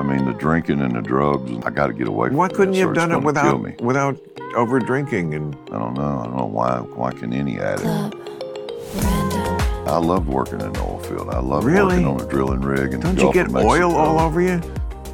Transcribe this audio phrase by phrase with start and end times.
[0.00, 1.50] I mean, the drinking and the drugs.
[1.64, 3.74] I got to get away from Why couldn't you have done it without me.
[3.80, 4.18] without
[4.56, 6.20] over drinking and I don't know.
[6.20, 6.78] I don't know why.
[6.78, 8.16] Why can any addict?
[9.86, 11.28] I loved working in the oil field.
[11.30, 12.02] I loved Really?
[12.02, 12.94] working on a drilling rig.
[12.94, 14.60] In don't the you get oil all over you?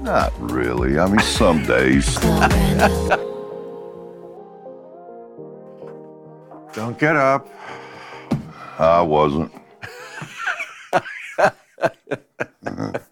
[0.03, 0.99] Not really.
[1.01, 2.15] I mean, some days.
[6.75, 7.49] Don't get up.
[8.79, 9.51] I wasn't.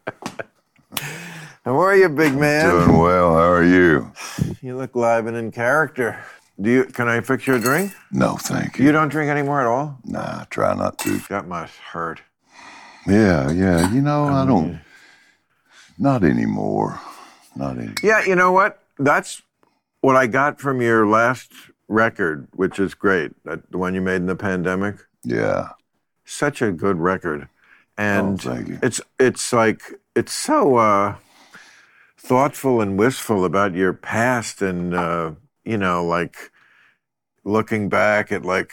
[1.65, 2.69] How are you, big man?
[2.71, 3.35] Doing well.
[3.35, 4.13] How are you?
[4.61, 6.23] You look live and in character.
[6.61, 6.85] Do you?
[6.85, 7.93] Can I fix you a drink?
[8.13, 8.85] No, thank you.
[8.85, 9.99] You don't drink anymore at all?
[10.05, 11.19] Nah, I try not to.
[11.31, 12.21] That must hurt.
[13.07, 13.91] Yeah, yeah.
[13.93, 14.81] You know, I don't.
[15.99, 17.01] Not anymore.
[17.57, 17.95] Not anymore.
[18.03, 18.83] Yeah, you know what?
[18.99, 19.43] That's
[20.01, 21.51] what I got from your last
[21.89, 23.33] record, which is great.
[23.45, 24.97] That, the one you made in the pandemic.
[25.25, 25.71] Yeah.
[26.27, 27.49] Such a good record,
[27.99, 28.79] and Oh, thank you.
[28.83, 29.83] it's it's like
[30.17, 31.17] it's so uh,
[32.25, 35.33] thoughtful and wistful about your past, and uh,
[35.65, 36.51] you know, like
[37.45, 38.71] looking back at like,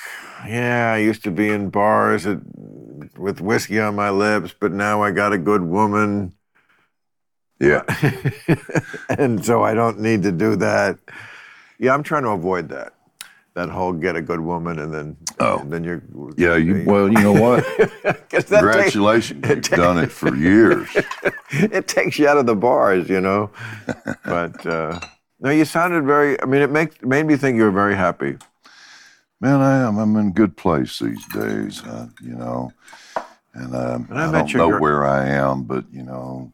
[0.47, 2.39] yeah, I used to be in bars at,
[3.17, 6.33] with whiskey on my lips, but now I got a good woman.
[7.59, 7.83] Yeah.
[9.09, 10.97] and so I don't need to do that.
[11.77, 12.93] Yeah, I'm trying to avoid that.
[13.53, 15.59] That whole get a good woman and then Oh.
[15.59, 16.01] and then you're
[16.37, 16.55] Yeah.
[16.55, 16.83] You.
[16.85, 17.65] Well, you know what
[18.29, 19.45] takes- Congratulations.
[19.47, 20.87] You've done it for years.
[21.49, 23.49] it takes you out of the bars, you know.
[24.23, 24.99] but uh,
[25.41, 26.41] no, you sounded very.
[26.41, 28.37] I mean, it make, made me think you were very happy.
[29.41, 29.97] Man, I am.
[29.97, 31.83] I'm in a good place these days.
[31.83, 32.71] Uh, you know,
[33.53, 36.51] and um, And I I, don't know where I am, but you know,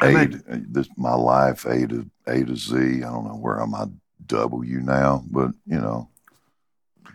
[0.00, 2.74] I A met- to, this my life A to A to Z.
[2.76, 3.88] I don't know where I'm at
[4.26, 6.08] W now, but you know,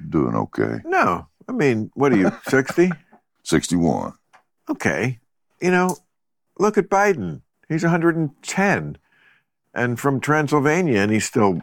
[0.10, 0.80] doing okay.
[0.86, 2.92] No, I mean, what are you, sixty?
[3.44, 4.14] Sixty one.
[4.70, 5.20] Okay,
[5.62, 5.98] you know,
[6.58, 7.42] look at Biden.
[7.68, 8.98] He's 110,
[9.74, 11.62] and from Transylvania, and he's still.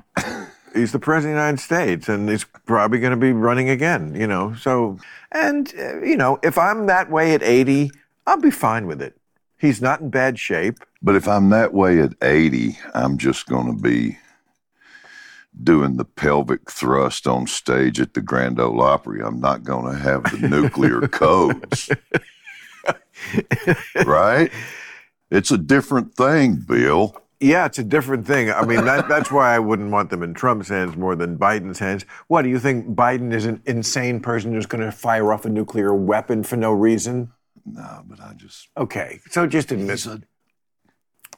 [0.74, 4.14] He's the president of the United States, and he's probably going to be running again.
[4.14, 4.98] You know, so
[5.32, 7.90] and uh, you know, if I'm that way at 80,
[8.26, 9.18] I'll be fine with it.
[9.58, 10.78] He's not in bad shape.
[11.02, 14.18] But if I'm that way at 80, I'm just going to be
[15.62, 19.20] doing the pelvic thrust on stage at the Grand Ole Opry.
[19.22, 21.90] I'm not going to have the nuclear codes.
[24.06, 24.50] right?
[25.30, 27.16] It's a different thing, Bill.
[27.40, 28.50] Yeah, it's a different thing.
[28.50, 31.78] I mean, that, that's why I wouldn't want them in Trump's hands more than Biden's
[31.78, 32.04] hands.
[32.26, 32.96] What do you think?
[32.96, 36.72] Biden is an insane person who's going to fire off a nuclear weapon for no
[36.72, 37.32] reason?
[37.64, 40.22] No, but I just Okay, so just admit He's a-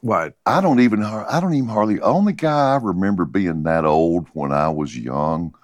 [0.01, 0.35] what?
[0.47, 4.53] I don't even I don't even hardly only guy I remember being that old when
[4.53, 5.55] I was young.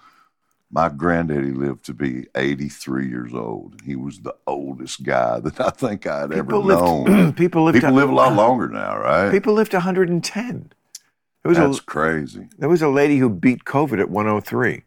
[0.70, 3.80] My granddaddy lived to be 83 years old.
[3.84, 7.04] He was the oldest guy that I think I'd ever People known.
[7.04, 7.36] lived.
[7.38, 7.76] people lived.
[7.76, 9.30] People to, live a lot longer now, right?
[9.30, 10.72] People lived 110.
[11.42, 12.48] There was That's a crazy.
[12.58, 14.82] there was a lady who beat COVID at 103.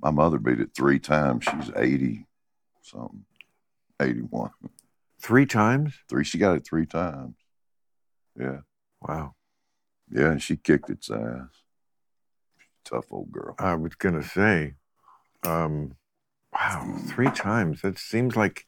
[0.00, 1.44] My mother beat it three times.
[1.44, 2.26] She's 80
[2.82, 3.24] something,
[4.00, 4.50] 81.
[5.20, 5.94] Three times.
[6.08, 6.22] Three.
[6.22, 7.34] She got it three times.
[8.38, 8.58] Yeah.
[9.00, 9.34] Wow.
[10.10, 10.30] Yeah.
[10.32, 11.48] And she kicked its ass.
[12.84, 13.54] Tough old girl.
[13.58, 14.74] I was gonna say,
[15.42, 15.96] um,
[16.52, 17.82] wow, three times.
[17.82, 18.64] That seems like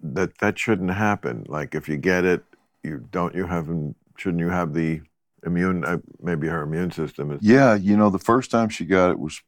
[0.00, 1.44] that that shouldn't happen.
[1.48, 2.44] Like if you get it,
[2.82, 3.34] you don't.
[3.34, 3.96] You haven't.
[4.18, 5.00] Shouldn't you have the
[5.44, 5.84] immune?
[5.84, 7.38] Uh, maybe her immune system is.
[7.42, 7.74] Yeah.
[7.74, 9.40] You know, the first time she got it was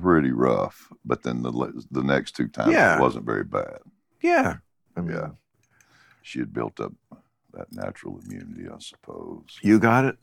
[0.00, 1.52] pretty rough, but then the
[1.92, 2.96] the next two times Yeah.
[2.96, 3.78] it wasn't very bad.
[4.20, 4.56] Yeah.
[4.96, 5.28] I mean, Yeah.
[6.22, 6.92] She had built up
[7.54, 9.58] that natural immunity, I suppose.
[9.62, 10.16] You got it.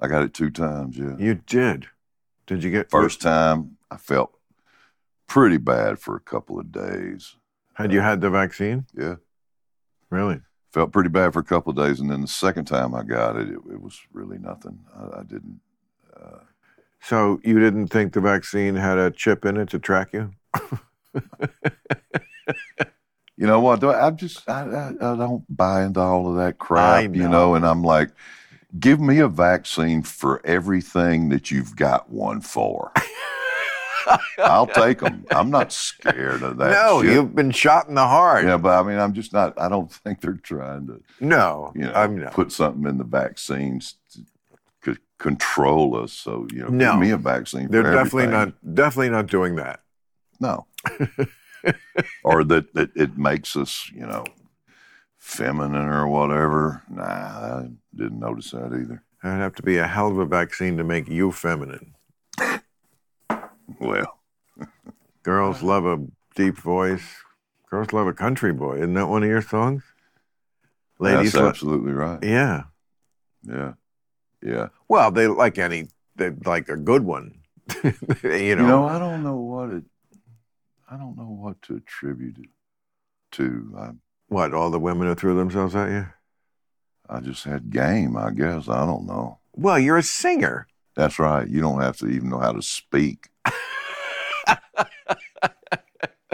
[0.00, 0.96] I got it two times.
[0.96, 1.16] Yeah.
[1.18, 1.86] You did.
[2.46, 4.32] Did you get First time, I felt
[5.26, 7.36] pretty bad for a couple of days.
[7.74, 8.86] Had you had the vaccine?
[8.96, 9.16] Yeah.
[10.10, 10.40] Really?
[10.72, 12.00] Felt pretty bad for a couple of days.
[12.00, 14.78] And then the second time I got it, it, it was really nothing.
[14.96, 15.60] I, I didn't.
[16.14, 16.40] Uh,
[17.00, 20.32] So you didn't think the vaccine had a chip in it to track you?
[23.36, 23.82] you know what?
[23.84, 27.28] I just, I, I, I don't buy into all of that crap, I you know.
[27.30, 28.10] know, and I'm like,
[28.78, 32.92] give me a vaccine for everything that you've got one for.
[34.38, 35.24] I'll take them.
[35.30, 36.72] I'm not scared of that.
[36.72, 37.12] no, shit.
[37.12, 38.44] you've been shot in the heart.
[38.44, 39.58] Yeah, but I mean, I'm just not.
[39.58, 42.32] I don't think they're trying to, No, you know, I'm not.
[42.34, 46.12] put something in the vaccines to c- control us.
[46.12, 46.92] So you know, No.
[46.92, 47.68] give me a vaccine.
[47.70, 48.52] They're for definitely everything.
[48.62, 48.74] not.
[48.74, 49.80] Definitely not doing that.
[50.38, 50.66] No.
[52.24, 54.24] or that, that it makes us, you know,
[55.18, 56.82] feminine or whatever.
[56.88, 59.02] Nah, I didn't notice that either.
[59.22, 61.94] It'd have to be a hell of a vaccine to make you feminine.
[63.80, 64.18] Well,
[65.22, 67.16] Girls love a deep voice.
[67.70, 68.76] Girls love a country boy.
[68.76, 69.82] Isn't that one of your songs?
[70.98, 72.22] Ladies, That's absolutely right.
[72.22, 72.64] yeah.
[73.42, 73.72] Yeah.
[74.42, 74.68] Yeah.
[74.88, 77.40] Well, they like any, they like a good one.
[77.82, 79.84] you know, You know, I don't know what it.
[80.94, 82.50] I don't know what to attribute it
[83.32, 83.74] to.
[83.76, 83.90] I,
[84.28, 84.54] what?
[84.54, 86.06] All the women who threw themselves at you?
[87.08, 88.16] I just had game.
[88.16, 89.40] I guess I don't know.
[89.54, 90.68] Well, you're a singer.
[90.94, 91.48] That's right.
[91.48, 93.28] You don't have to even know how to speak.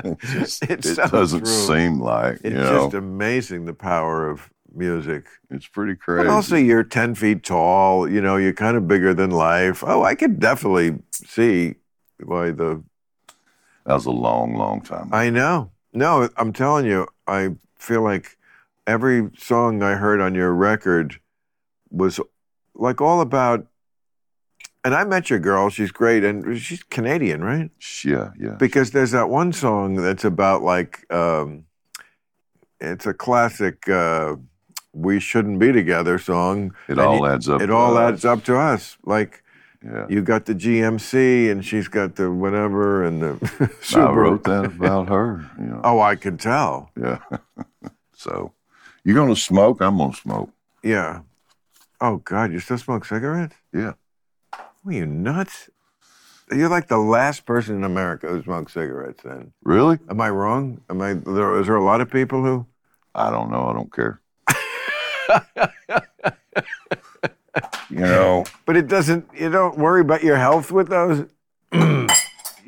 [0.05, 1.49] it just, it so doesn't true.
[1.53, 2.85] seem like It's you know.
[2.85, 5.25] just amazing the power of music.
[5.49, 6.27] it's pretty crazy.
[6.27, 8.07] But also, you're 10 feet tall.
[8.07, 9.83] You know, you're kind of bigger than life.
[9.87, 11.77] Oh, I could definitely see
[12.23, 12.85] why the.
[13.85, 15.11] That was a long, long time.
[15.13, 15.71] I know.
[15.93, 18.37] No, I'm telling you, I feel like
[18.87, 21.19] every song I heard on your record
[21.91, 22.21] was
[22.75, 23.67] like all about.
[24.83, 25.69] And I met your girl.
[25.69, 26.25] She's great.
[26.25, 27.71] And she's Canadian, right?
[28.05, 28.57] yeah, yeah.
[28.59, 31.11] Because there's that one song that's about like.
[31.13, 31.65] Um,
[32.81, 34.37] it's a classic uh,
[34.95, 36.75] "We Shouldn't Be Together" song.
[36.89, 37.61] It and all adds up.
[37.61, 38.15] It all us.
[38.15, 38.97] adds up to us.
[39.05, 39.43] Like
[39.85, 40.07] Yeah.
[40.11, 45.09] you got the GMC, and she's got the whatever, and the I wrote that about
[45.09, 45.51] her.
[45.59, 45.81] You know.
[45.83, 46.91] Oh, I could tell.
[47.01, 47.19] Yeah.
[48.13, 48.53] so,
[49.05, 49.81] you're gonna smoke?
[49.81, 50.51] I'm gonna smoke.
[50.83, 51.21] Yeah.
[52.01, 53.55] Oh God, you still smoke cigarettes?
[53.73, 53.93] Yeah.
[54.53, 55.71] Are you nuts?
[56.53, 59.23] You're like the last person in America who smokes cigarettes.
[59.23, 59.99] Then, Really?
[60.11, 60.81] am I wrong?
[60.91, 61.15] Am I?
[61.15, 62.67] There, is there a lot of people who?
[63.15, 63.67] I don't know.
[63.67, 64.21] I don't care.
[67.91, 68.45] you know.
[68.67, 69.29] But it doesn't.
[69.37, 71.27] You don't worry about your health with those.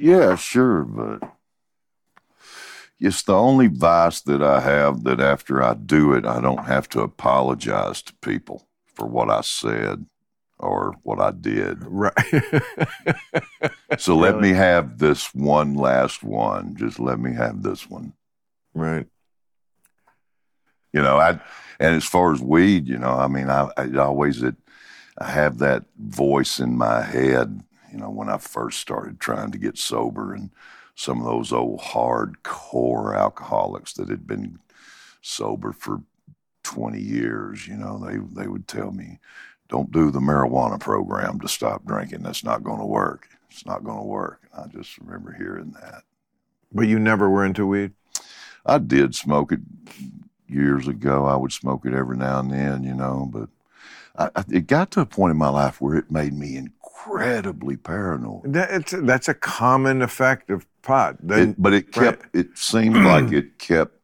[0.03, 1.23] Yeah, sure, but
[2.99, 6.89] it's the only vice that I have that after I do it, I don't have
[6.91, 10.07] to apologize to people for what I said
[10.59, 11.79] or what I did.
[11.83, 12.13] Right.
[13.99, 16.75] So let me have this one last one.
[16.77, 18.15] Just let me have this one.
[18.75, 19.07] right.
[20.93, 21.41] You know, I
[21.81, 24.57] and as far as weed, you know, I mean, I, I always it,
[25.19, 27.63] I have that voice in my head.
[27.91, 30.51] You know, when I first started trying to get sober, and
[30.95, 34.59] some of those old hardcore alcoholics that had been
[35.23, 36.03] sober for
[36.63, 39.19] twenty years, you know, they they would tell me,
[39.69, 42.23] "Don't do the marijuana program to stop drinking.
[42.23, 43.29] That's not going to work.
[43.51, 46.05] It's not going to work." And I just remember hearing that.
[46.73, 47.93] But you never were into weed.
[48.65, 49.61] I did smoke it
[50.53, 51.27] years ago.
[51.27, 53.49] I would smoke it every now and then, you know, but
[54.17, 57.77] I, I, it got to a point in my life where it made me incredibly
[57.77, 58.45] paranoid.
[58.45, 61.17] That, it's, that's a common effect of pot.
[61.21, 62.19] Then, It, but it right.
[62.19, 63.99] kept, it seemed like it kept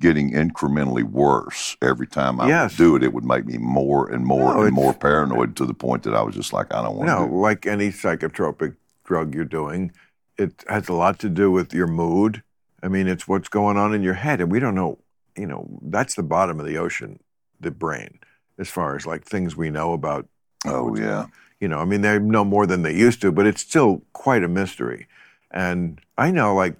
[0.00, 2.72] getting incrementally worse every time I Yes.
[2.72, 3.02] would do it.
[3.04, 6.14] It would make me more and more No, and more paranoid to the point that
[6.14, 9.44] I was just like, I don't want to no, do like any psychotropic drug you're
[9.44, 9.92] doing,
[10.36, 12.42] it has a lot to do with your mood.
[12.82, 14.98] I mean, it's what's going on in your head, and we don't know.
[15.40, 17.18] You know, that's the bottom of the ocean,
[17.60, 18.18] the brain,
[18.58, 20.28] as far as like things we know about.
[20.66, 21.26] Oh, yeah.
[21.60, 24.44] You know, I mean, they know more than they used to, but it's still quite
[24.44, 25.06] a mystery.
[25.50, 26.78] And I know, like,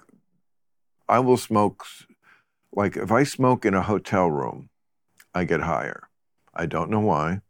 [1.08, 1.84] I will smoke.
[2.72, 4.68] Like, if I smoke in a hotel room,
[5.34, 6.08] I get higher.
[6.54, 7.40] I don't know why,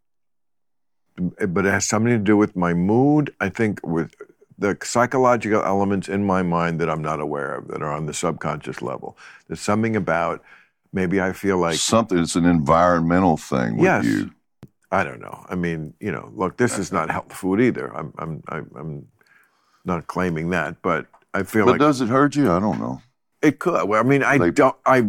[1.41, 3.35] eh, but it has something to do with my mood.
[3.41, 4.15] I think with
[4.59, 8.15] the psychological elements in my mind that I'm not aware of that are on the
[8.15, 9.17] subconscious level.
[9.49, 10.43] There's something about
[10.92, 14.04] maybe I feel like Something, it's an environmental thing with Yes.
[14.04, 14.31] you.
[14.92, 15.44] I don't know.
[15.49, 17.94] I mean, you know, look, this is not health food either.
[17.97, 19.06] I'm I'm I'm, I'm
[19.85, 22.50] not claiming that, but I feel But like But does it hurt you?
[22.50, 23.00] I don't know.
[23.40, 23.88] it could.
[23.88, 24.76] Well, I mean, I They- don't.
[24.87, 25.06] I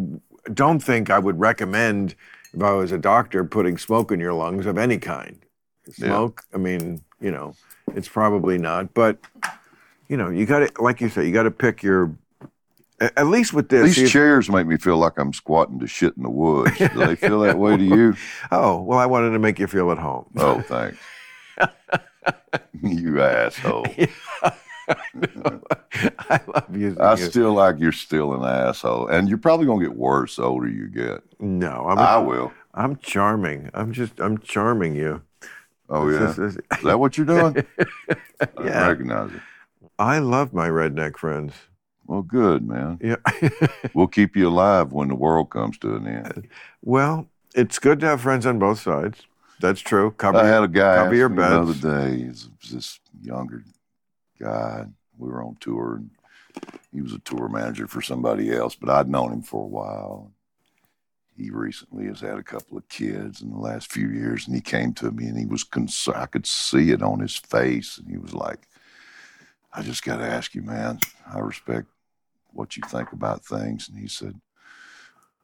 [0.53, 2.15] don't think I would recommend
[2.53, 5.38] if I was a doctor putting smoke in your lungs of any kind.
[5.97, 6.05] Yeah.
[6.07, 6.43] Smoke.
[6.53, 7.55] I mean, you know,
[7.95, 8.93] it's probably not.
[8.93, 9.17] But
[10.07, 12.11] you know, you got to, like you said, you got to pick your.
[13.17, 13.96] At least with this.
[13.96, 16.77] These if- chairs make me feel like I'm squatting to shit in the woods.
[16.77, 18.15] Do they feel that way to you?
[18.51, 20.25] oh well, I wanted to make you feel at home.
[20.38, 20.98] Oh, thanks.
[22.84, 23.86] you asshole.
[26.29, 26.98] I love you.
[27.00, 27.25] I you.
[27.25, 29.08] still like you're still an asshole.
[29.08, 31.22] And you're probably going to get worse the older you get.
[31.39, 31.98] no, I'm.
[31.98, 32.51] I A, will.
[32.74, 33.70] I'm charming.
[33.74, 34.20] I'm just.
[34.20, 35.22] I'm charming you.
[35.89, 36.46] Oh, It's yeah.
[36.46, 37.65] Is that what you're doing?
[38.39, 39.41] I recognize it.
[40.00, 41.53] I love my redneck friends.
[42.12, 43.00] Well, good, man.
[43.01, 43.15] Yeah.
[43.94, 46.50] We'll keep you alive when the world comes to an end.
[46.82, 49.22] well, it's good to have friends on both sides.
[49.62, 50.12] That's true.
[50.12, 52.25] Cover I had a guy cover your me the other day.
[52.25, 53.63] He's this younger
[54.38, 54.88] guy.
[55.18, 56.10] We were on tour, and
[56.91, 60.32] he was a tour manager for somebody else, but I'd known him for a while.
[61.38, 64.62] He recently has had a couple of kids in the last few years, and he
[64.62, 66.18] came to me and he was concerned.
[66.18, 68.68] I could see it on his face, and he was like,
[69.74, 71.00] "I just got to ask you, man.
[71.34, 71.88] I respect
[72.53, 74.39] what you think about things." And he said,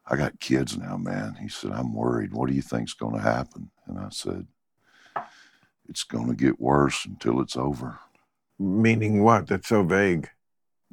[0.10, 1.38] I got kids now, man.
[1.42, 2.34] He said, I'm worried.
[2.34, 3.70] What do you think's going to happen?
[3.88, 4.48] And I said,
[5.90, 8.00] It's going to get worse until it's over.
[8.58, 9.48] Meaning what?
[9.48, 10.30] That's so vague.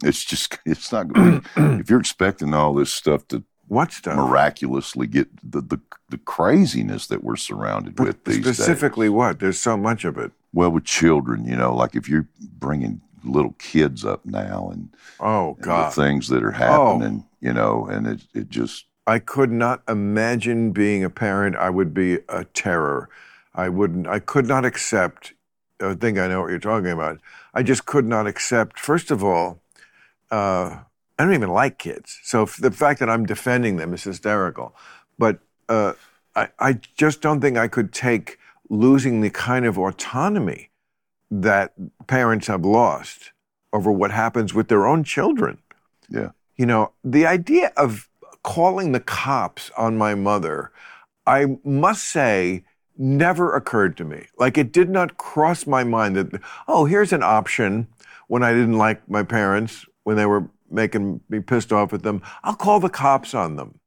[0.03, 1.49] It's just, it's not going to,
[1.81, 4.17] if you're expecting all this stuff to What stuff?
[4.17, 8.57] miraculously get the, the, the craziness that we're surrounded with these days.
[8.57, 9.39] Specifically, what?
[9.39, 10.33] There's so much of it.
[10.53, 14.89] Well, with children, you know, like if you're bringing little kids up now and,
[15.21, 15.91] Oh and the God, Oh.
[15.91, 21.05] things that are happening, you know, and it, it just, I could not imagine being
[21.05, 21.57] a parent.
[21.57, 23.09] I would be a terror.
[23.55, 24.07] I wouldn't.
[24.07, 25.35] I could not accept.
[25.81, 27.21] I think I know what you're talking about.
[27.53, 28.81] I just could not accept.
[28.81, 29.61] First of all,
[30.31, 30.79] uh,
[31.19, 34.75] I don't even like kids, so the fact that I'm defending them is hysterical.
[35.19, 35.39] But
[35.69, 35.93] uh,
[36.35, 38.39] I, I just don't think I could take
[38.71, 40.71] losing the kind of autonomy
[41.43, 41.73] that
[42.07, 43.33] parents have lost
[43.73, 45.59] over what happens with their own children.
[46.09, 46.31] yeah.
[46.57, 48.09] You know, the idea of
[48.45, 50.71] calling the cops on my mother,
[51.27, 52.65] I must say,
[52.97, 54.27] never occurred to me.
[54.39, 57.89] Like it did not cross my mind that, oh, here's an option
[58.29, 62.23] when I didn't like my parents, when they were making me pissed off at them.
[62.45, 63.81] I'll call the cops on them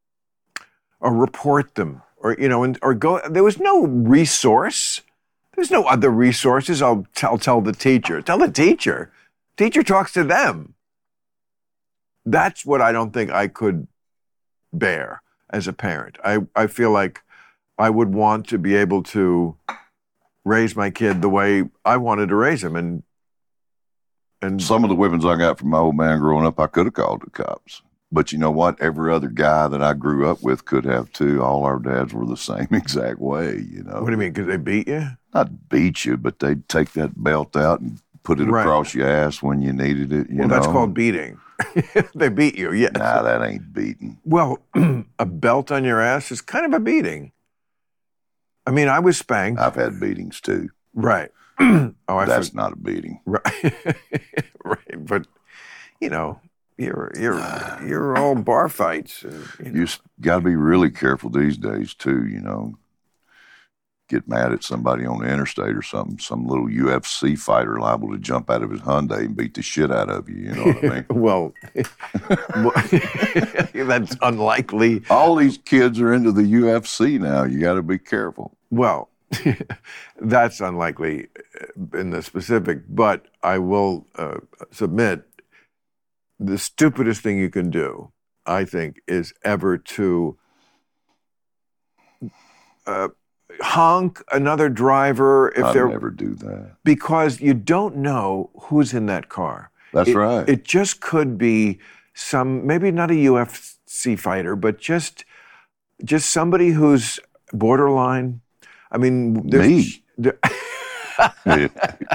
[1.00, 3.22] or report them or, you know, and, or go.
[3.30, 5.02] There was no resource.
[5.58, 6.84] There's no other resources.
[6.84, 8.22] I'll tell, tell the teacher.
[8.22, 9.12] Tell the teacher.
[9.58, 10.76] Teacher talks to them.
[12.26, 13.88] That's what I don't think I could
[14.72, 16.18] bear as a parent.
[16.24, 17.24] I, I feel like
[17.76, 19.58] I would want to be able to
[20.46, 22.76] raise my kid the way I wanted to raise him.
[22.76, 23.02] And,
[24.44, 26.86] and Some of the whippings I got from my old man growing up, I could
[26.86, 27.82] have called the cops.
[28.12, 28.80] But you know what?
[28.80, 31.42] Every other guy that I grew up with could have too.
[31.42, 34.02] All our dads were the same exact way, you know.
[34.02, 34.34] what do you mean?
[34.34, 35.17] Because they beat you?
[35.34, 38.62] Not beat you, but they'd take that belt out and put it Right.
[38.62, 40.30] across your ass when you needed it.
[40.30, 40.56] You well, know?
[40.56, 41.40] that's called beating.
[42.16, 42.92] they beat you, yes.
[42.94, 44.20] Nah, that ain't beating.
[44.24, 44.60] Well,
[45.20, 47.32] a belt on your ass is kind of a beating.
[48.66, 49.60] I mean, I was spanked.
[49.62, 50.70] I've had beatings too.
[50.94, 51.32] right.
[51.60, 52.54] oh, I That's forgot.
[52.64, 53.20] not a beating.
[53.26, 53.76] Right,
[54.64, 55.06] right.
[55.08, 55.26] But
[56.00, 56.40] you know,
[56.78, 57.40] you're you're
[57.86, 59.24] you're all bar fights.
[59.26, 59.30] uh,
[59.64, 59.80] you know.
[59.82, 59.88] You
[60.22, 62.28] got to be really careful these days too.
[62.28, 62.78] You know,
[64.08, 66.18] get mad at somebody on the interstate or something.
[66.20, 69.92] Some little UFC fighter liable to jump out of his Hyundai and beat the shit
[69.92, 70.36] out of you.
[70.36, 71.06] You know what I mean?
[71.10, 71.54] well,
[73.82, 75.04] that's unlikely.
[75.10, 77.44] All these kids are into the UFC now.
[77.44, 78.58] You got to be careful.
[78.70, 79.10] Well,
[80.22, 81.28] that's unlikely
[81.94, 84.40] in the specific, but I will uh,
[84.72, 85.24] submit
[86.40, 88.12] the stupidest thing you can do,
[88.46, 90.38] I think, is ever to
[92.86, 93.10] uh,
[93.62, 96.72] honk another driver if I'd they're never do that.
[96.84, 99.72] because you don't know who's in that car.
[99.94, 100.48] That's It- right.
[100.50, 101.80] It just could be
[102.14, 105.26] some maybe not a UFC fighter, but just
[106.04, 107.20] just somebody who's
[107.54, 108.42] borderline.
[108.92, 110.04] I mean, there's- Me.
[110.18, 110.40] there-
[111.46, 111.72] it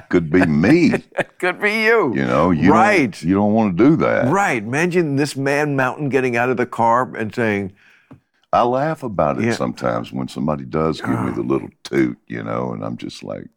[0.08, 0.92] could be me.
[0.94, 2.14] it could be you.
[2.14, 3.10] You know, you Right.
[3.10, 4.30] Don't, you don't want to do that.
[4.32, 4.62] Right.
[4.62, 7.72] Imagine this man mountain getting out of the car and saying,
[8.52, 9.52] I laugh about it Yeah.
[9.52, 13.48] sometimes when somebody does give me the little toot, you know, and I'm just like,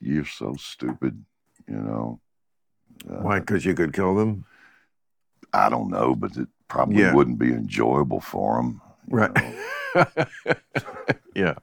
[0.00, 1.24] "You're so stupid,"
[1.68, 2.20] you know.
[3.08, 3.40] Uh, "Why?
[3.40, 4.44] Because you could kill them."
[5.52, 7.12] I don't know, but it probably Yeah.
[7.14, 8.80] wouldn't be enjoyable for them.
[9.08, 9.30] Right.
[11.34, 11.54] yeah.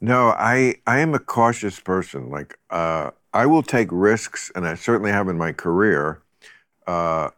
[0.00, 2.30] No, I I am a cautious person.
[2.30, 6.22] Like uh, I will take risks, and I certainly have in my career.
[6.86, 7.30] Uh,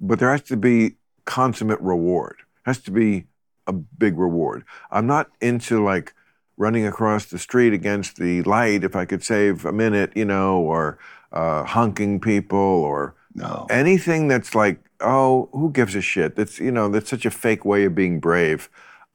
[0.00, 2.36] but there has to be consummate reward.
[2.66, 3.26] Has to be
[3.66, 4.64] a big reward.
[4.90, 6.14] I'm not into like
[6.56, 10.60] running across the street against the light if I could save a minute, you know,
[10.60, 10.98] or
[11.32, 16.36] uh, honking people or No, anything that's like, oh, who gives a shit?
[16.36, 18.70] That's you know, that's such a fake way of being brave.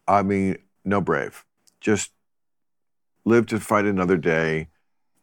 [0.08, 1.46] I mean, no brave.
[1.82, 2.12] Just
[3.26, 4.70] live to fight another day.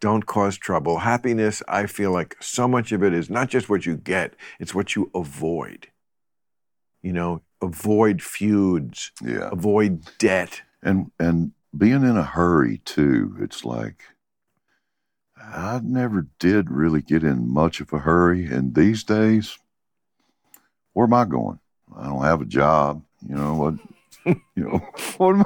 [0.00, 0.98] Don't cause trouble.
[1.00, 4.74] Happiness, I feel like so much of it is not just what you get, it's
[4.74, 5.88] what you avoid.
[7.02, 10.62] You know, avoid feuds, yeah, avoid debt.
[10.82, 13.36] and and being in a hurry too.
[13.40, 14.02] It's like
[15.36, 19.58] I never did really get in much of a hurry, and these days,
[20.92, 21.58] where am I going?
[21.96, 23.02] I don't have a job.
[23.28, 23.74] You know what?
[24.54, 24.78] you know
[25.16, 25.34] what?
[25.34, 25.42] Am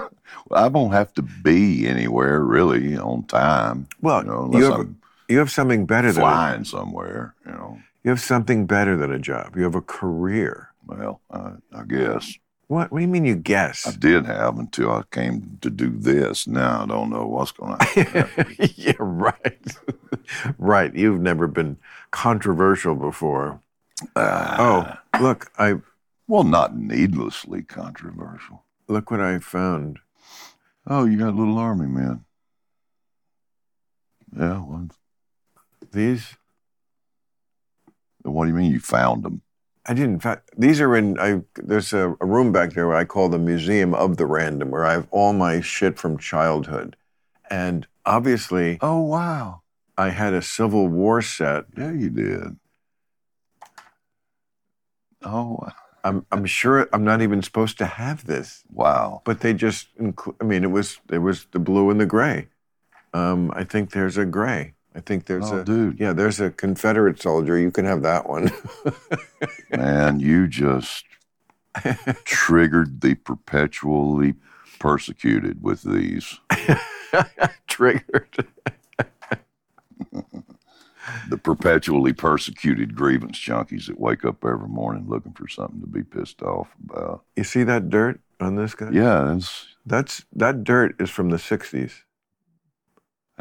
[0.50, 3.88] I, I don't have to be anywhere really on time.
[4.00, 7.34] Well, you know, you have, I'm you have something better than flying somewhere.
[7.46, 9.56] You know, you have something better than a job.
[9.56, 10.71] You have a career.
[10.86, 12.36] Well, I, I guess
[12.68, 12.90] What?
[12.90, 13.86] What do you mean you guess?
[13.86, 16.46] I did have until I came to do this.
[16.46, 18.56] Now I don't know what's going to happen.
[18.76, 19.76] yeah, right.
[20.58, 20.94] right.
[20.94, 21.76] You've never been
[22.10, 23.60] controversial before.
[24.16, 25.76] Ah, Oh, look, I
[26.26, 28.64] Well, not needlessly controversial.
[28.88, 29.98] Look what I found.
[30.86, 32.24] Oh, you got a little army men.
[34.36, 34.64] Yeah.
[34.64, 34.88] Well,
[35.92, 36.36] These
[38.22, 39.42] what do you mean you found them?
[39.86, 40.20] I didn't.
[40.20, 41.18] fa- These are in.
[41.18, 44.70] I there's a, a room back there where I call the Museum of the Random,
[44.70, 46.96] where I have all my shit from childhood,
[47.50, 49.62] and obviously Oh, wow.
[49.98, 51.64] I had a Civil War set.
[51.76, 52.56] Yeah, you did.
[55.24, 55.68] Oh,
[56.04, 59.22] I'm I'm sure I'm not even supposed to have this, wow.
[59.24, 59.88] but they just.
[59.98, 62.48] Inclu- I mean, it was it was the blue and the gray.
[63.14, 64.74] Um, I think there's a gray.
[64.94, 65.98] I think there's Oh, a dude.
[65.98, 66.12] yeah.
[66.12, 67.56] There's a Confederate soldier.
[67.58, 68.50] You can have that one.
[69.70, 71.04] Man, you just
[72.24, 74.34] triggered the perpetually
[74.78, 76.38] persecuted with these.
[77.68, 78.46] Triggered.
[81.28, 86.04] The perpetually persecuted grievance junkies that wake up every morning looking for something to be
[86.04, 87.24] pissed off about.
[87.34, 88.90] You see that dirt on this guy?
[88.92, 92.02] Yeah, that's That's that dirt is from the '60s.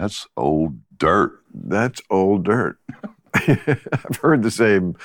[0.02, 1.44] That's old dirt.
[1.54, 2.80] That's old dirt.
[3.36, 4.96] I've heard the same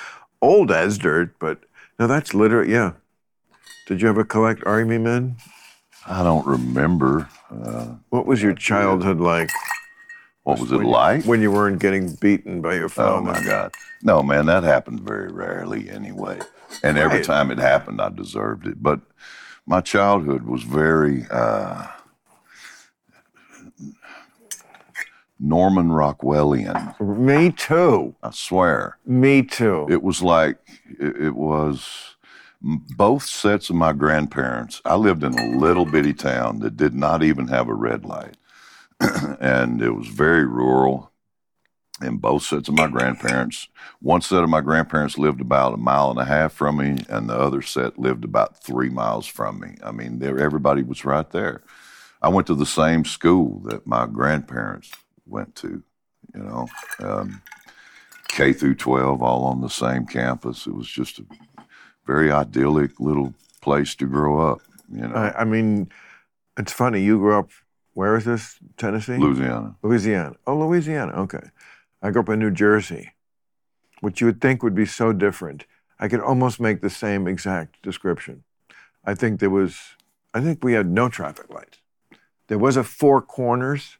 [0.41, 1.59] old as dirt, but
[1.99, 2.93] no, that's literally yeah.
[3.87, 5.37] Did you ever collect army men?
[6.07, 7.29] I don't remember.
[7.51, 9.51] Uh, What was your childhood like
[10.43, 11.23] what was it when you- like?
[11.25, 13.17] when you weren't getting beaten by your father.
[13.17, 13.73] Oh my God.
[14.01, 16.39] No, man, that happened very rarely anyway.
[16.83, 18.81] And every time it happened, I deserved it.
[18.81, 19.01] But
[19.65, 21.85] my childhood was very uh,
[25.39, 26.99] Norman Rockwellian.
[26.99, 28.15] Me too.
[28.23, 28.97] I swear.
[29.05, 29.87] Me too.
[29.89, 30.57] It was like,
[30.99, 32.15] it, it was
[32.61, 34.81] both sets of my grandparents.
[34.83, 38.37] I lived in a little bitty town that did not even have a red light.
[39.39, 41.11] and it was very rural.
[41.99, 43.69] And both sets of my grandparents,
[44.01, 47.27] one set of my grandparents lived about a mile and a half from me, and
[47.27, 49.77] the other set lived about three miles from me.
[49.83, 51.63] I mean, there, everybody was right there.
[52.21, 54.91] I went to the same school that my grandparents
[55.27, 55.83] went to,
[56.33, 56.67] you know.
[56.99, 57.41] Um,
[58.27, 60.67] K through 12, all on the same campus.
[60.67, 61.25] It was just a
[62.05, 64.61] very idyllic little place to grow up,
[64.91, 65.89] you know, I, I mean,
[66.57, 67.01] it's funny.
[67.01, 67.49] You grew up.
[67.93, 68.59] Where is this?
[68.77, 69.17] Tennessee.
[69.17, 69.75] Louisiana.
[69.81, 70.35] Louisiana.
[70.45, 71.13] Oh, Louisiana.
[71.13, 71.49] Okay.
[72.01, 73.13] I grew up in New Jersey,
[74.01, 75.65] which you would think would be so different.
[75.99, 78.43] I could almost make the same exact description.
[79.03, 79.79] I think there was,
[80.33, 81.79] I think we had no traffic lights.
[82.47, 83.96] There was a four corners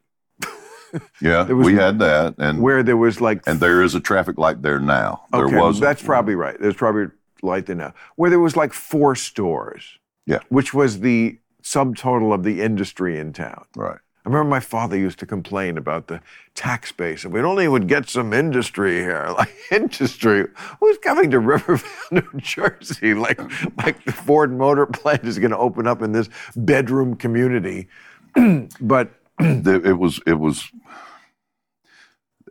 [1.20, 4.38] Yeah, There we had that, and where there was like, and there is a traffic
[4.38, 5.22] light there now.
[5.32, 6.56] There okay, was that's probably right.
[6.60, 7.06] There's probably
[7.42, 9.84] light there now, where there was like four stores.
[10.26, 10.40] Yeah.
[10.50, 13.64] Which was the subtotal of the industry in town.
[13.76, 13.98] right.
[14.26, 16.20] I remember my father used to complain about the
[16.54, 17.24] tax base.
[17.24, 20.44] If we only would get some industry here, like industry,
[20.80, 21.88] who's coming to River Vale,
[22.34, 23.14] New Jersey?
[23.14, 23.40] Like,
[23.78, 27.88] like the Ford Motor Plant is going to open up in this bedroom community.
[28.82, 30.70] but There- it was it was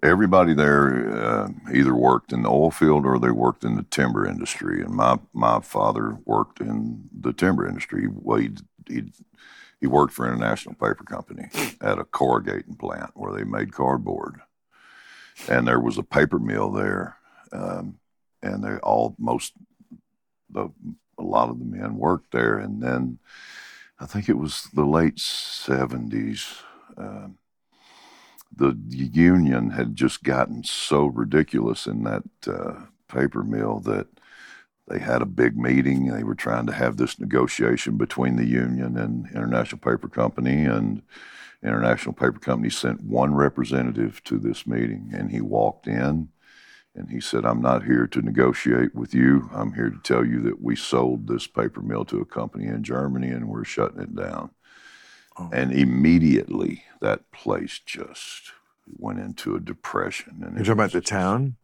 [0.04, 4.26] everybody there uh, either worked in the oil field or they worked in the timber
[4.26, 4.82] industry.
[4.82, 8.08] And my my father worked in the timber industry.
[8.10, 8.52] Well, he
[8.88, 9.04] he
[9.80, 11.50] he worked for International Paper Company
[11.82, 14.40] at a corrugating plant where they made cardboard,
[15.50, 17.18] and there was a paper mill there,
[17.52, 18.00] um,
[18.42, 19.54] and they all most
[20.50, 20.70] the
[21.20, 23.20] a lot of the men worked there, and then.
[24.00, 26.62] I think it was the late 70s
[26.98, 27.28] uh,
[28.56, 34.08] the union had just gotten so ridiculous in that uh, paper mill that
[34.88, 36.08] they had a big meeting.
[36.08, 41.02] They were trying to have this negotiation between the union and International Paper Company, and
[41.62, 46.30] International Paper Company sent one representative to this meeting, and he walked in.
[46.96, 49.52] And he said, I'm not here to negotiate with you.
[49.54, 52.82] I'm here to tell you that we sold this paper mill to a company in
[52.82, 54.50] Germany and we're shutting it down.
[55.40, 55.50] Oh.
[55.54, 58.52] And immediately that place just
[58.98, 60.42] went into a depression.
[60.44, 61.56] And you're talking about the town?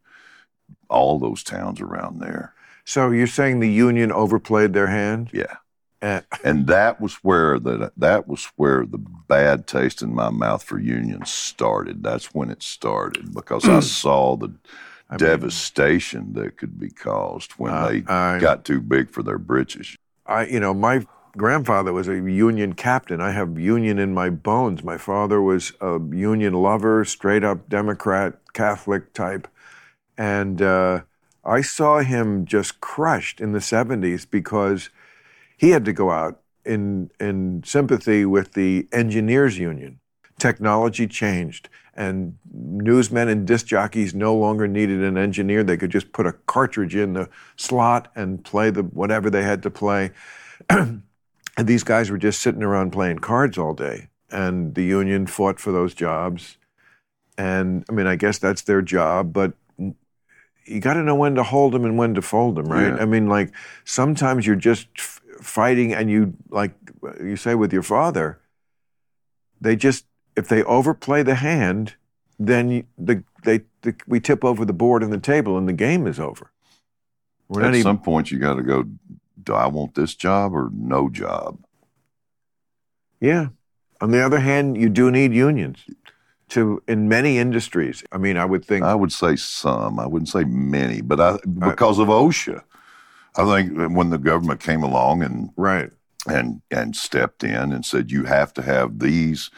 [0.88, 2.54] all those towns around there.
[2.86, 5.28] So you're saying the union overplayed their hand?
[5.32, 5.56] Yeah.
[6.00, 10.62] Uh, And that was where the that was where the bad taste in my mouth
[10.62, 12.02] for unions started.
[12.02, 14.52] That's when it started because I saw the
[15.10, 19.22] I mean- devastation that could be caused when Uh, they I- got too big for
[19.22, 19.96] their britches.
[20.26, 21.06] I, you know, my
[21.36, 23.20] grandfather was a union captain.
[23.20, 24.84] I have union in my bones.
[24.84, 29.48] My father was a union lover, straight up Democrat, Catholic type.
[30.16, 31.02] And uh,
[31.44, 34.90] I saw him just crushed in the 70s because
[35.56, 40.00] he had to go out in, in sympathy with the engineers union.
[40.38, 45.62] Technology changed, and newsmen and disc jockeys no longer needed an engineer.
[45.62, 49.62] They could just put a cartridge in the slot and play the whatever they had
[49.62, 50.10] to play.
[51.56, 54.08] and these guys were just sitting around playing cards all day.
[54.30, 56.56] And the union fought for those jobs.
[57.38, 59.52] And I mean, I guess that's their job, but
[60.66, 62.94] you got to know when to hold them and when to fold them, right?
[62.94, 62.96] Yeah.
[62.96, 63.52] I mean, like
[63.84, 66.72] sometimes you're just f- fighting, and you like
[67.20, 68.40] you say with your father,
[69.60, 71.94] they just if they overplay the hand,
[72.38, 76.06] then the they the, we tip over the board and the table, and the game
[76.06, 76.50] is over.
[77.48, 78.84] We're At not even some point, you got to go.
[79.44, 81.58] Do I want this job or no job?
[83.20, 83.48] yeah.
[84.00, 85.78] On the other hand, you do need unions
[86.50, 88.04] to in many industries.
[88.12, 89.98] I mean, I would think I would say some.
[89.98, 92.62] I wouldn't say many, but I because of OSHA.
[93.36, 95.90] I think when the government came along and right.
[96.28, 99.50] and and stepped in and said you have to have these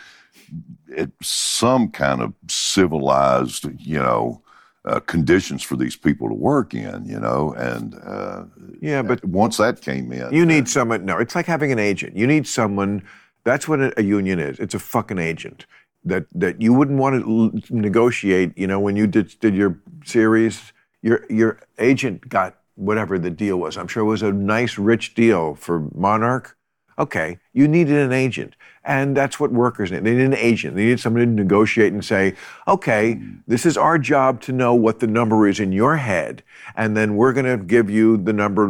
[0.89, 4.43] it, some kind of civilized, you know,
[4.87, 8.45] uh, conditions for these people to work in, you know, and uh,
[8.81, 11.05] Yeah, but once that came in, You need someone.
[11.05, 12.17] No, it's like having an agent.
[12.17, 13.03] You need someone.
[13.45, 14.59] That's what a, union is.
[14.59, 15.67] It's a fucking agent
[16.05, 18.57] that that you wouldn't want to l- negotiate.
[18.57, 20.73] You know, when you did did your series,
[21.03, 23.77] your your agent got whatever the deal was.
[23.77, 26.56] I'm sure it was a nice, rich deal for Monarch.
[26.99, 30.05] Okay, you needed an agent, and that's what workers need.
[30.05, 30.77] They need an agent.
[30.77, 32.35] They need someone to negotiate and say,
[32.67, 36.43] okay, this is our job to know what the number is in your head,
[36.75, 38.65] and then we're going to give you the number,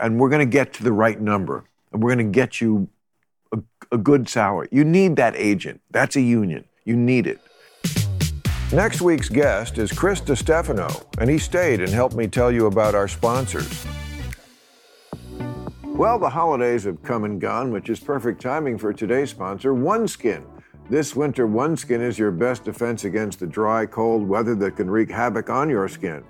[0.00, 2.88] and we're going to get to the right number, and we're going to get you
[3.50, 3.58] a,
[3.90, 4.68] a good salary.
[4.70, 5.80] You need that agent.
[5.90, 6.66] That's a union.
[6.84, 7.40] You need it.
[8.72, 12.94] Next week's guest is Chris DiStefano, and he stayed and helped me tell you about
[12.94, 13.84] our sponsors.
[15.94, 20.42] Well, the holidays have come and gone, which is perfect timing for today's sponsor, OneSkin.
[20.90, 25.08] This winter, OneSkin is your best defense against the dry, cold weather that can wreak
[25.08, 26.24] havoc on your skin.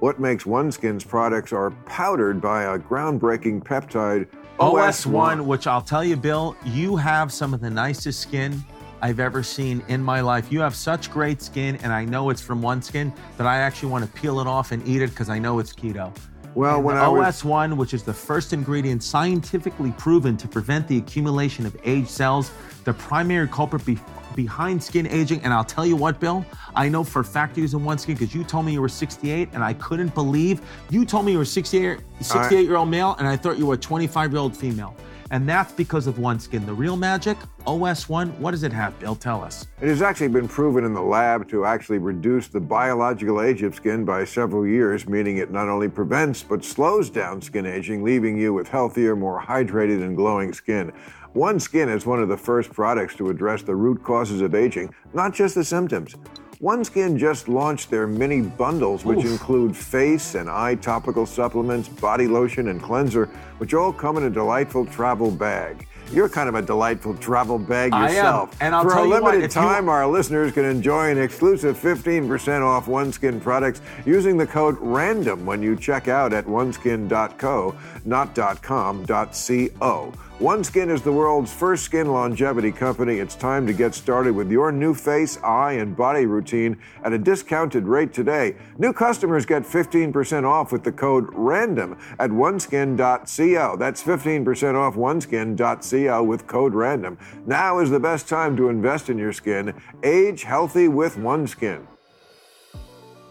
[0.00, 4.28] What makes OneSkin's products are powdered by a groundbreaking peptide
[4.60, 8.62] OS1, which I'll tell you, Bill, you have some of the nicest skin
[9.00, 10.52] I've ever seen in my life.
[10.52, 14.04] You have such great skin, and I know it's from OneSkin that I actually want
[14.04, 16.14] to peel it off and eat it because I know it's keto.
[16.56, 20.88] Well, when the I was OS1, which is the first ingredient scientifically proven to prevent
[20.88, 22.50] the accumulation of aged cells,
[22.84, 23.98] the primary culprit be-
[24.34, 25.42] behind skin aging.
[25.42, 28.14] And I'll tell you what, Bill, I know for a fact you're using one skin
[28.14, 31.38] because you told me you were 68, and I couldn't believe you told me you
[31.38, 34.56] were 68, 68 year old male, and I thought you were a 25 year old
[34.56, 34.96] female.
[35.30, 36.64] And that's because of one skin.
[36.66, 37.36] The real magic,
[37.66, 39.14] OS1, what does it have, Bill?
[39.14, 39.66] Tell us.
[39.80, 43.74] It has actually been proven in the lab to actually reduce the biological age of
[43.74, 48.36] skin by several years, meaning it not only prevents but slows down skin aging, leaving
[48.36, 50.92] you with healthier, more hydrated, and glowing skin.
[51.36, 54.94] One Skin is one of the first products to address the root causes of aging,
[55.12, 56.16] not just the symptoms.
[56.60, 62.68] OneSkin just launched their mini bundles, which include face and eye topical supplements, body lotion,
[62.68, 63.26] and cleanser,
[63.58, 65.86] which all come in a delightful travel bag.
[66.12, 68.50] You're kind of a delightful travel bag yourself.
[68.52, 68.58] I am.
[68.68, 71.10] And I'll For tell a you what, limited if you- time, our listeners can enjoy
[71.10, 76.46] an exclusive 15% off OneSkin products using the code RANDOM when you check out at
[76.46, 80.12] oneskin.co, not .com, .co.
[80.38, 83.20] OneSkin is the world's first skin longevity company.
[83.20, 87.18] It's time to get started with your new face, eye, and body routine at a
[87.18, 88.54] discounted rate today.
[88.76, 93.76] New customers get 15% off with the code RANDOM at oneskin.co.
[93.78, 97.16] That's 15% off oneskin.co with code RANDOM.
[97.46, 99.72] Now is the best time to invest in your skin.
[100.02, 101.86] Age healthy with OneSkin.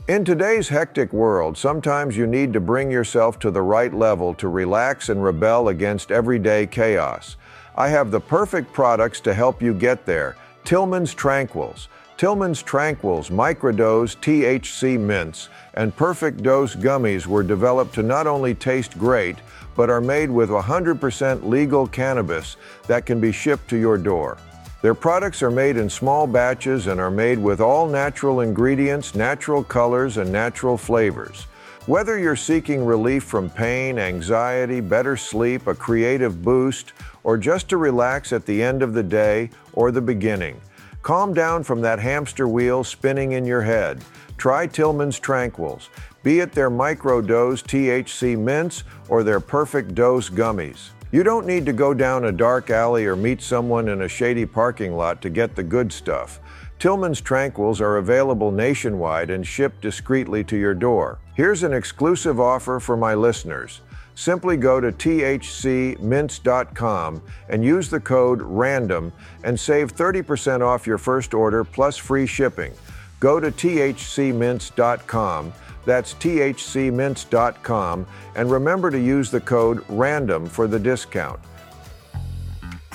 [0.07, 4.49] In today's hectic world, sometimes you need to bring yourself to the right level to
[4.49, 7.37] relax and rebel against everyday chaos.
[7.75, 11.87] I have the perfect products to help you get there Tillman's Tranquils.
[12.17, 18.99] Tillman's Tranquils microdose THC mints and perfect dose gummies were developed to not only taste
[18.99, 19.37] great,
[19.75, 24.37] but are made with 100% legal cannabis that can be shipped to your door.
[24.85, 29.63] Their products are made in small batches and are made with all natural ingredients, natural
[29.63, 31.47] colors, and natural flavors.
[31.87, 36.93] Whether you're seeking relief from pain, anxiety, better sleep, a creative boost,
[37.23, 40.61] or just to relax at the end of the day or the beginning,
[41.01, 44.05] calm down from that hamster wheel spinning in your head.
[44.37, 45.89] Try Tillman's Tranquils,
[46.21, 50.89] be it their microdose THC mints or their perfect dose gummies.
[51.15, 54.45] You don't need to go down a dark alley or meet someone in a shady
[54.45, 56.41] parking lot to get the good stuff.
[56.77, 61.19] Tillman's Tranquils are available nationwide and shipped discreetly to your door.
[61.33, 63.79] Here's an exclusive offer for my listeners.
[64.15, 69.13] Simply go to thcmints.com and use the code RANDOM
[69.45, 72.73] and save 30% off your first order plus free shipping.
[73.21, 75.53] go to thcmints.com.
[75.85, 78.07] That's thcmints.com.
[78.35, 81.39] And remember to use the code RANDOM for the discount.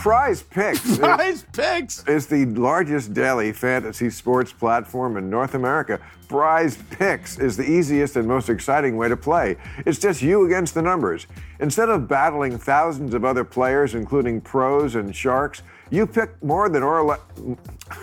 [0.00, 2.08] Prize Picks Prize picks.
[2.08, 6.00] is the largest daily fantasy sports platform in North America.
[6.26, 9.58] Prize Picks is the easiest and most exciting way to play.
[9.84, 11.26] It's just you against the numbers.
[11.58, 16.82] Instead of battling thousands of other players, including pros and sharks, you pick more than
[16.82, 17.20] or le-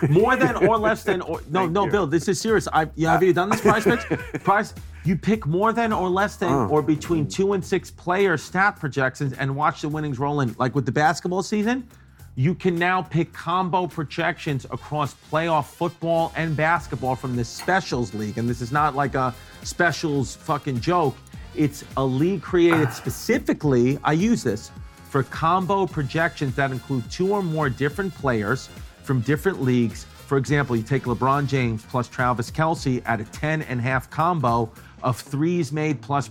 [0.10, 1.92] More than or less than or no Thank no you.
[1.92, 2.68] Bill this is serious.
[2.72, 4.06] I yeah, have you done this prize picks?
[4.44, 4.74] prize
[5.06, 6.68] you pick more than or less than Oh.
[6.68, 10.56] or between two and six player stat projections and watch the winnings roll in.
[10.60, 11.88] Like with the basketball season,
[12.36, 18.38] you can now pick combo projections across playoff football and basketball from the specials league.
[18.38, 21.16] And this is not like a specials fucking joke.
[21.56, 22.92] It's a league created ah.
[22.92, 23.98] specifically.
[24.04, 24.72] I use this
[25.10, 28.70] for combo projections that include two or more different players
[29.04, 30.04] from different leagues.
[30.04, 34.10] For example, you take LeBron James plus Travis Kelce at a 10 and a half
[34.10, 34.70] combo
[35.04, 36.30] of threes made plus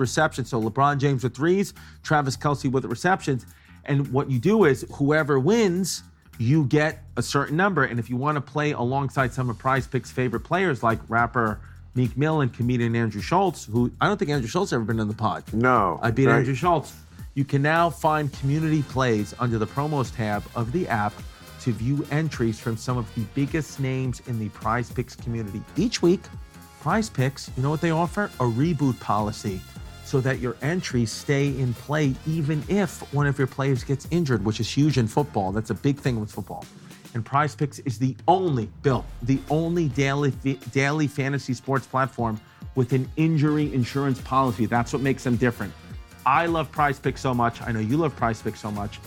[0.00, 0.48] receptions.
[0.48, 3.46] So LeBron James with threes, Travis Kelce with receptions.
[3.84, 6.02] And what you do is whoever wins,
[6.38, 7.84] you get a certain number.
[7.84, 11.60] And if you want to play alongside some of Prize Picks' favorite players like rapper
[11.94, 15.08] Meek Mill and comedian Andrew Schulz, who I don't think Andrew Schulz ever been on
[15.08, 15.44] the pod.
[15.52, 15.98] No.
[16.02, 16.38] I beat Right.
[16.38, 16.92] Andrew Schulz.
[17.38, 21.12] You can now find community plays under the promos tab of the app
[21.60, 25.62] to view entries from some of the biggest names in the Prize Picks community.
[25.76, 26.22] Each week,
[26.80, 28.24] Prize Picks, you know what they offer?
[28.24, 29.60] A reboot policy
[30.04, 34.44] so that your entries stay in play even if one of your players gets injured,
[34.44, 35.52] which is huge in football.
[35.52, 36.64] That's a big thing with football.
[37.14, 40.32] And Prize Picks is the only, Bill, the only daily
[40.72, 42.40] daily fantasy sports platform
[42.74, 44.66] with an injury insurance policy.
[44.66, 45.72] That's what makes them different.
[46.28, 47.62] I love Prize Picks so much.
[47.62, 49.00] I know you love Prize Picks so much.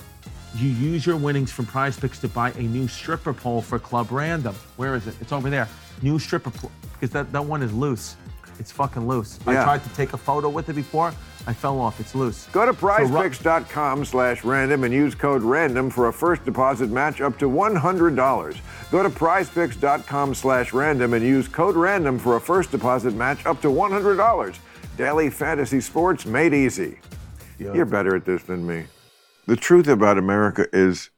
[0.55, 4.10] You use your winnings from Prize Picks to buy a new stripper pole for Club
[4.10, 4.55] Random.
[4.75, 5.13] Where is it?
[5.21, 5.67] It's over there.
[6.01, 8.15] New stripper pole because that, that one is loose.
[8.57, 9.38] It's fucking loose.
[9.45, 11.13] I tried to take a photo with it before.
[11.45, 11.99] I fell off.
[11.99, 12.47] It's loose.
[12.47, 17.38] Go to prizepicks.com slash random and use code random for a first deposit match up
[17.38, 18.60] to $100.
[18.89, 23.62] Go to prizepicks.com slash random and use code random for a first deposit match up
[23.62, 24.57] to $100.
[24.97, 26.99] Daily fantasy sports made easy.
[27.58, 28.86] You're better at this than me.
[29.47, 31.10] The truth about America is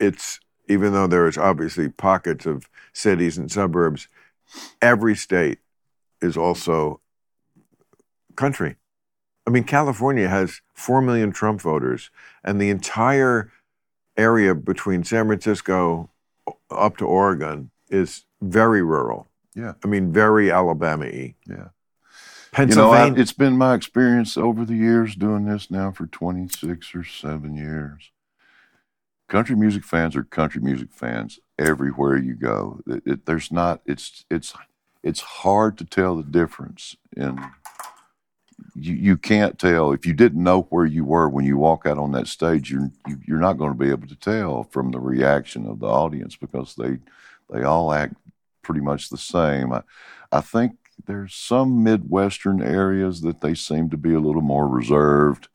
[0.00, 4.08] it's, even though there is obviously pockets of cities and suburbs,
[4.82, 5.58] every state
[6.20, 7.00] is also
[8.36, 8.76] country.
[9.46, 12.10] I mean, California has 4 million Trump voters,
[12.42, 13.52] and the entire
[14.16, 16.10] area between San Francisco
[16.70, 19.28] up to Oregon is very rural.
[19.54, 19.74] Yeah.
[19.84, 21.34] I mean, very Alabama y.
[21.46, 21.68] Yeah.
[22.62, 26.94] You know, I, it's been my experience over the years doing this now for 26
[26.94, 28.10] or 7 years.
[29.28, 32.80] Country music fans are country music fans everywhere you go.
[32.86, 34.54] It, it- there's not it's it's
[35.02, 37.38] it's hard to tell the difference in
[38.74, 41.98] you, you can't tell if you didn't know where you were when you walk out
[41.98, 45.00] on that stage you're you, you're not going to be able to tell from the
[45.00, 46.98] reaction of the audience because they
[47.50, 48.14] they all act
[48.62, 49.82] pretty much the same I,
[50.32, 55.48] I think there's some midwestern areas that they seem to be a little more reserved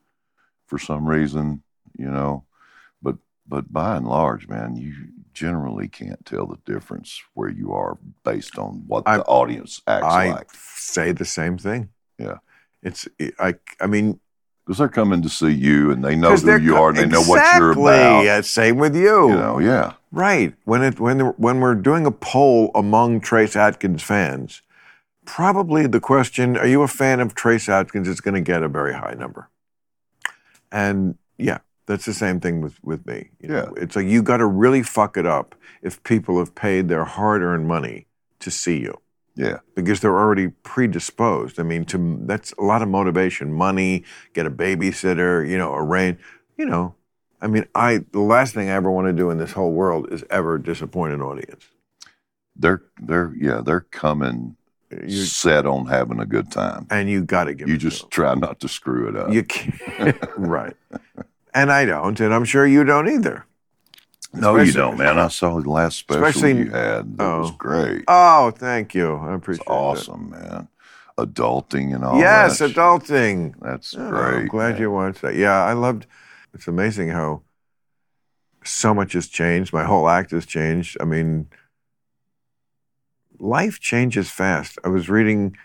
[0.66, 1.62] for some reason
[1.98, 2.44] you know
[3.02, 3.16] but
[3.48, 4.94] but by and large man you
[5.32, 10.04] generally can't tell the difference where you are based on what I- the audience acts
[10.04, 11.88] I like say the same thing.
[12.18, 12.38] Yeah.
[12.82, 13.06] It's,
[13.38, 14.18] I, I mean,
[14.64, 17.22] because they're coming to see you and they know who you are and they know
[17.22, 18.24] what you're about.
[18.24, 19.28] Yeah, same with you.
[19.30, 19.94] You know, yeah.
[20.12, 20.54] Right.
[20.64, 24.62] When it when when we're doing a poll among Trace Adkins fans,
[25.36, 28.68] probably the question, "Are you a fan of Trace Adkins?" is going to get a
[28.68, 29.48] very high number.
[30.72, 33.30] And yeah, that's the same thing with with me.
[33.40, 36.88] You know, it's like you got to really fuck it up if people have paid
[36.88, 38.06] their hard-earned money
[38.40, 38.94] to see you
[39.34, 39.58] Yeah.
[39.74, 41.58] because they're already predisposed.
[41.60, 43.52] I mean, to that's a lot of motivation.
[43.52, 46.18] Money, get a babysitter, you know, arrange,
[46.58, 46.94] you know.
[47.42, 50.12] I mean, I the last thing I ever want to do in this whole world
[50.12, 51.64] is ever disappoint an audience.
[52.56, 54.56] They're they're yeah, they're coming
[54.90, 56.86] You, set on having a good time.
[56.90, 57.68] and you got to give.
[57.68, 59.32] You it just try not to screw it up.
[59.32, 60.76] you can't, right.
[61.54, 63.44] And I don't, and I'm sure you don't either.
[64.32, 65.18] no, you don't, man.
[65.18, 67.16] I saw the last special Especially- you had.
[67.18, 67.56] That was oh.
[67.56, 68.04] great.
[68.08, 69.14] Oh, thank you.
[69.16, 70.68] I It's appreciate awesome, man.
[71.18, 72.20] Adulting and all it.
[72.20, 72.72] Yes, that.
[72.72, 73.54] adulting.
[73.60, 74.34] That's Oh, great.
[74.36, 74.80] I'm glad man.
[74.80, 75.34] you watched that.
[75.36, 76.06] Yeah, I loved.
[76.54, 77.42] It's amazing how
[78.64, 79.72] so much has changed.
[79.72, 80.96] My whole act has changed.
[81.00, 81.48] I mean,
[83.40, 84.78] life changes fast.
[84.84, 85.56] I was reading,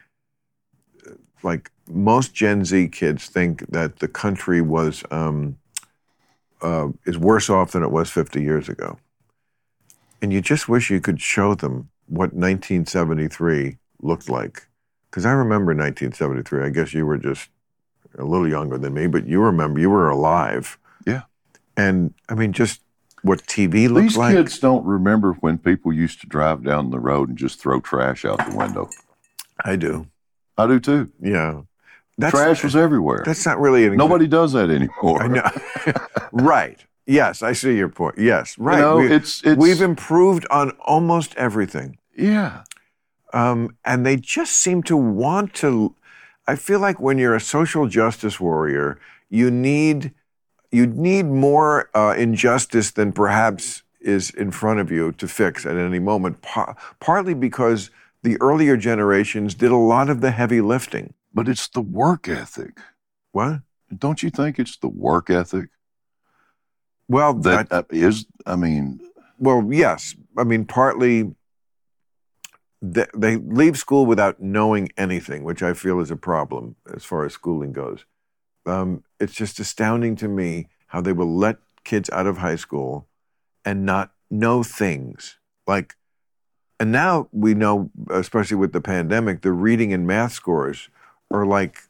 [1.43, 5.57] like most Gen Z kids think that the country was um,
[6.61, 8.97] uh, is worse off than it was 50 years ago,
[10.21, 14.67] and you just wish you could show them what 1973 looked like.
[15.09, 16.65] Because I remember 1973.
[16.65, 17.49] I guess you were just
[18.17, 20.77] a little younger than me, but you remember you were alive.
[21.05, 21.23] Yeah.
[21.77, 22.81] And I mean, just
[23.25, 24.35] what TV looked These like.
[24.35, 28.23] kids don't remember when people used to drive down the road and just throw trash
[28.25, 28.89] out the window.
[29.63, 30.07] I do.
[30.57, 31.11] I do too.
[31.21, 31.61] Yeah.
[32.17, 33.23] That's, trash was everywhere.
[33.25, 35.21] That's not really an Nobody does that anymore.
[35.21, 35.49] I know.
[36.31, 36.83] right.
[37.07, 38.17] Yes, I see your point.
[38.17, 38.77] Yes, right.
[38.77, 41.97] You know, We- it's it's We've improved on almost everything.
[42.17, 42.63] yeah.
[43.33, 45.93] Um, and they just seem to want to.
[46.47, 48.97] I feel like when you're a social justice warrior,
[49.29, 50.13] you need
[50.75, 55.77] you need more uh, injustice than perhaps is in front of you to fix at
[55.77, 56.41] any moment.
[56.41, 57.91] Pa- partly because
[58.23, 61.13] the earlier generations did a lot of the heavy lifting.
[61.33, 62.77] But it's the work ethic.
[63.31, 63.61] What?
[63.97, 65.69] Don't you think it's the work ethic
[67.07, 68.25] Well, that that, uh, is?
[68.45, 68.99] I mean,
[69.37, 70.15] well, yes.
[70.37, 71.35] I mean, partly
[72.81, 77.25] they, they leave school without knowing anything, which I feel is a problem as far
[77.25, 78.05] as schooling goes.
[78.65, 83.07] Um, it's just astounding to me how they will let kids out of high school
[83.63, 85.95] and not know things like.
[86.77, 90.89] And now we know, especially with the pandemic, the reading and math scores
[91.31, 91.83] are like,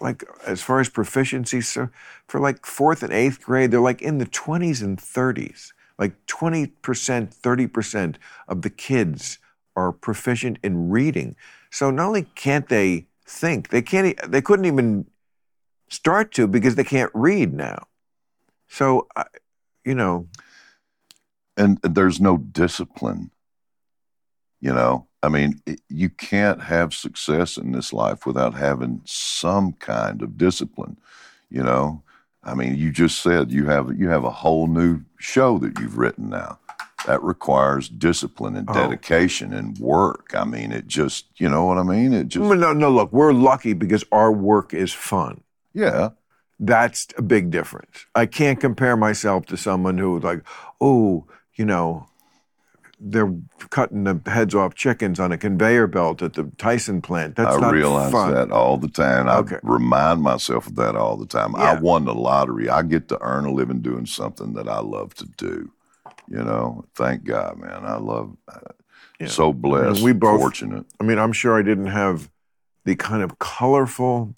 [0.00, 1.88] like as far as proficiency, so
[2.28, 5.72] for like fourth and eighth grade, they're like in the twenties and thirties.
[5.98, 9.38] Like twenty percent, thirty percent of the kids
[9.74, 11.34] are proficient in reading.
[11.70, 14.16] So not only can't they think, they can't.
[14.30, 15.06] They couldn't even
[15.88, 17.86] start to because they can't read now.
[18.68, 19.06] So,
[19.84, 20.28] you know,
[21.56, 23.30] and there's no discipline.
[24.60, 30.22] You know, I mean, you can't have success in this life without having some kind
[30.22, 30.98] of discipline.
[31.50, 32.02] You know,
[32.42, 35.98] I mean, you just said you have you have a whole new show that you've
[35.98, 36.58] written now.
[37.06, 38.74] That requires discipline and Oh.
[38.74, 40.32] dedication and work.
[40.34, 42.12] I mean, it just, you know what I mean?
[42.12, 42.90] It just, no, no.
[42.90, 45.42] Look, we're lucky because our work is fun.
[45.76, 46.08] Yeah,
[46.58, 48.06] That's a big difference.
[48.14, 50.42] I can't compare myself to someone who's like,
[50.80, 52.06] oh, you know,
[52.98, 53.30] they're
[53.68, 57.36] cutting the heads off chickens on a conveyor belt at the Tyson plant.
[57.36, 58.32] That's I not realize fun.
[58.32, 59.28] that all the time.
[59.28, 59.58] I Okay.
[59.62, 61.54] remind myself of that all the time.
[61.56, 62.70] I won the lottery.
[62.70, 65.70] I get to earn a living doing something that I love to do.
[66.28, 67.84] You know, thank God, man.
[67.84, 68.34] I love.
[68.48, 68.72] Uh,
[69.20, 69.28] Yeah.
[69.28, 70.02] So blessed.
[70.02, 70.86] we both- fortunate.
[71.00, 72.30] I mean, I'm sure I didn't have
[72.84, 74.34] the kind of colorful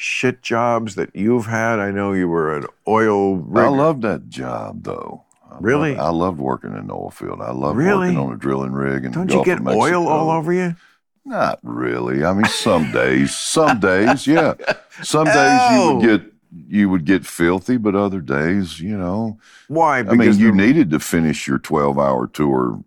[0.00, 1.80] shit jobs that you've had.
[1.80, 3.66] I know you were an oil rigger.
[3.66, 5.24] I loved that job though.
[5.50, 5.90] I Really?
[5.96, 7.40] loved- I loved working in the oil field.
[7.42, 8.08] I loved Really?
[8.14, 9.02] working on a drilling rig.
[9.02, 10.76] The Don't you get oil all over you?
[11.24, 12.24] Not really.
[12.24, 14.54] I mean, some days, some days, yeah.
[15.02, 16.00] Some days you would oh!
[16.00, 16.32] get
[16.68, 19.98] you would get filthy, but other days, you know, Why?
[19.98, 22.82] I mean, Because you the- needed to finish your twelve-hour tour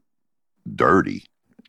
[0.76, 1.26] dirty,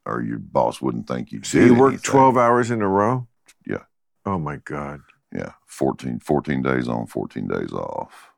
[0.07, 1.67] or your boss wouldn't think you So did.
[1.69, 2.11] you worked anything.
[2.11, 3.27] 12 hours in a row?
[3.67, 3.85] Yeah.
[4.27, 5.01] Oh my God.
[5.35, 8.33] Yeah, 14, 14 days on, fourteen days off,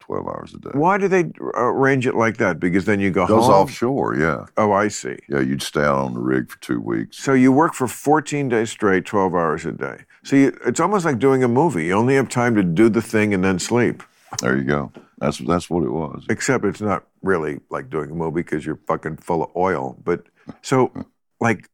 [0.00, 0.70] twelve hours a day.
[0.72, 2.60] Why do they arrange it like that?
[2.60, 3.54] Because then you go Goes home.
[3.54, 5.16] offshore, yeah, Oh, I see.
[5.28, 5.40] yeah.
[5.40, 7.18] You'd stay out on the rig for two weeks.
[7.18, 10.04] So you work for 14 days straight, 12 hours a day.
[10.22, 11.86] So you, it's almost like doing a movie.
[11.86, 14.02] You only have time to do the thing and then sleep.
[14.40, 14.92] There you go.
[15.18, 16.24] That's that's what it was.
[16.28, 19.96] Except it's not really like doing a movie because you're fucking full of oil.
[20.04, 20.26] But
[20.62, 20.92] so,
[21.40, 21.68] like,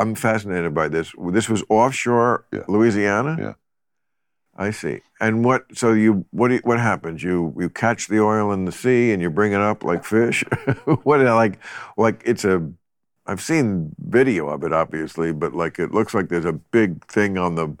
[0.00, 1.12] I'm fascinated by this.
[1.30, 2.62] This was offshore Yeah.
[2.68, 3.36] Louisiana.
[3.38, 3.52] Yeah.
[4.60, 5.00] I see.
[5.20, 5.64] And what?
[5.74, 6.48] So you what?
[6.48, 7.22] do you- What happens?
[7.22, 10.44] You you catch the oil in the sea and you bring it up like fish.
[11.02, 11.20] what?
[11.20, 11.58] Like
[11.96, 12.70] like it's a.
[13.26, 17.38] I've seen video of it, obviously, but like it looks like there's a big thing
[17.38, 17.74] on the.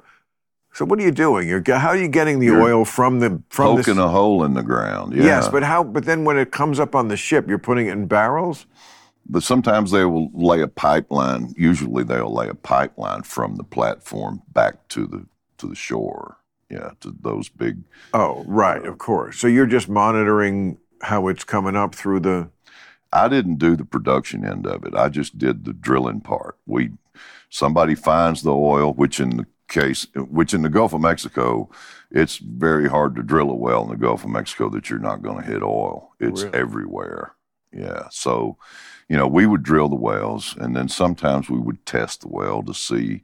[0.72, 1.48] So what are you doing?
[1.48, 4.42] You're how are you getting the You're oil from the from Poking the a hole
[4.44, 5.12] in the ground.
[5.14, 5.24] Yeah.
[5.24, 5.84] Yes, but how?
[5.84, 8.64] But then when it comes up on the ship, you're putting it in barrels.
[9.28, 11.52] But sometimes they will lay a pipeline.
[11.58, 15.26] Usually they'll lay a pipeline from the platform back to the
[15.58, 16.38] to the shore.
[16.70, 17.82] Yeah, to those big.
[18.14, 19.38] Oh, right, uh, of course.
[19.38, 22.50] So you're just monitoring how it's coming up through the.
[23.12, 24.94] I didn't do the production end of it.
[24.94, 26.58] I just did the drilling part.
[26.66, 26.90] We
[27.48, 31.68] somebody finds the oil, which in the case, which in the Gulf of Mexico,
[32.10, 35.22] it's very hard to drill a well in the Gulf of Mexico that you're not
[35.22, 36.12] going to hit oil.
[36.20, 36.54] It's Really?
[36.58, 37.34] everywhere.
[37.72, 38.08] Yeah.
[38.10, 38.56] So,
[39.08, 42.62] you know, we would drill the wells, and then sometimes we would test the well
[42.62, 43.22] to see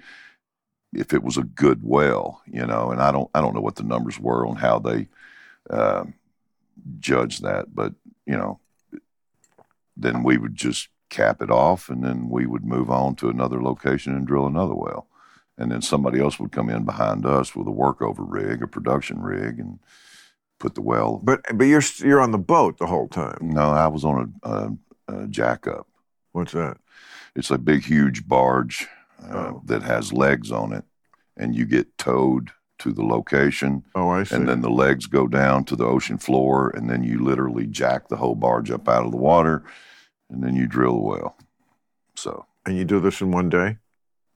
[0.96, 2.42] if it was a good well.
[2.46, 5.08] You know, and I don't, I don't know what the numbers were on how they
[5.70, 6.04] uh,
[6.98, 7.94] judge that, but
[8.26, 8.60] you know,
[9.96, 13.62] then we would just cap it off and then we would move on to another
[13.62, 15.06] location and drill another well.
[15.58, 19.22] And then somebody else would come in behind us with a workover rig, a production
[19.22, 19.78] rig, and
[20.58, 21.20] put the well.
[21.22, 23.38] But but you're you're on the boat the whole time.
[23.40, 25.88] No, I was on a, a, a jack up.
[26.32, 26.76] What's that?
[27.34, 28.86] It's a big, huge barge
[29.22, 29.62] uh, Oh.
[29.66, 30.84] that has legs on it,
[31.36, 34.36] and you get towed to the location, Oh, I see.
[34.36, 38.08] and then the legs go down to the ocean floor, and then you literally jack
[38.08, 39.62] the whole barge up out of the water,
[40.28, 41.36] and then you drill the well.
[42.16, 43.78] So, and you do this in one day?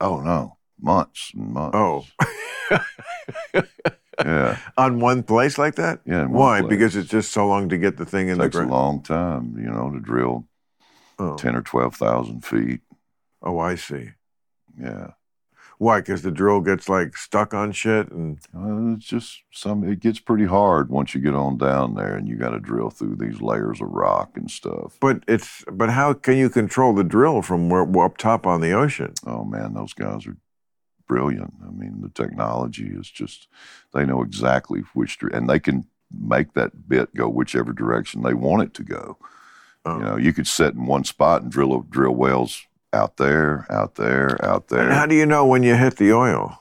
[0.01, 1.77] oh no, months and months.
[1.77, 2.07] Oh,
[4.25, 6.01] yeah, on one place like that?
[6.07, 6.27] yeah.
[6.27, 6.61] Why?
[6.61, 6.69] place.
[6.71, 8.71] Because it's just so long to get the thing in it the takes a ground.
[8.71, 10.47] long time, you know, to drill
[11.19, 11.37] Oh.
[11.37, 12.81] ten or twelve thousand feet.
[13.43, 14.11] oh, I see.
[14.79, 15.13] Yeah.
[15.79, 16.01] Why?
[16.01, 19.83] Because the drill gets like stuck on shit, and Uh, it's just some.
[19.83, 22.91] It gets pretty hard once you get on down there, and you got to drill
[22.91, 24.99] through these layers of rock and stuff.
[25.01, 28.73] but it's but how can you control the drill from where up top on the
[28.73, 29.15] ocean?
[29.27, 30.37] Oh man, those guys are
[31.09, 31.55] brilliant.
[31.67, 33.49] I mean, the technology is just.
[33.95, 38.63] They know exactly which, and they can make that bit go whichever direction they want
[38.65, 39.17] it to go.
[39.87, 39.97] Oh.
[39.97, 43.95] You know, you could sit in one spot and drill drill wells out there, out
[43.97, 44.81] there, out there.
[44.85, 46.59] And how do you know when you hit the oil?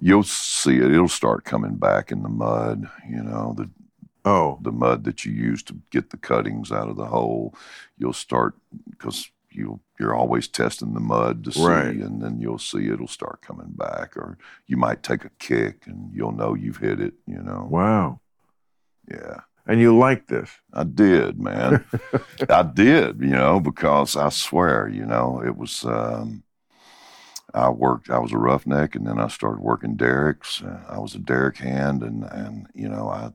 [0.00, 0.90] You'll see it.
[0.90, 2.88] It'll start coming back in the mud.
[3.08, 3.70] You know, the
[4.26, 7.54] Oh, the mud that you use to get the cuttings out of the hole.
[7.98, 8.54] You'll start
[8.88, 11.94] because you you're always testing the mud to see, Right.
[11.96, 16.10] and then you'll see it'll start coming back, or you might take a kick and
[16.14, 17.12] you'll know you've hit it.
[17.26, 18.20] You know, wow.
[19.10, 19.40] yeah.
[19.66, 20.50] And you like this?
[20.72, 21.84] I did, man.
[22.50, 25.84] I did, you know, because I swear, you know, it was.
[25.84, 26.42] Um,
[27.54, 28.10] I worked.
[28.10, 30.62] I was a roughneck, and then I started working derricks.
[30.88, 33.30] I was a derrick hand, and and you know, I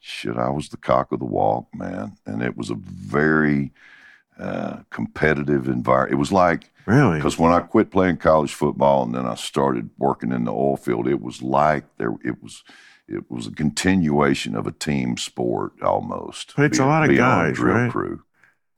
[0.00, 2.16] shit, I was the cock of the walk, man.
[2.24, 3.72] And it was a very
[4.38, 6.12] uh, competitive environment.
[6.12, 7.16] It was like Really?
[7.16, 10.76] because when I quit playing college football and then I started working in the oil
[10.76, 12.14] field, it was like there.
[12.24, 12.62] It was.
[13.08, 16.54] It was a continuation of a team sport almost.
[16.56, 17.90] But it's a lot of being on a guys, drill right?
[17.90, 18.22] crew.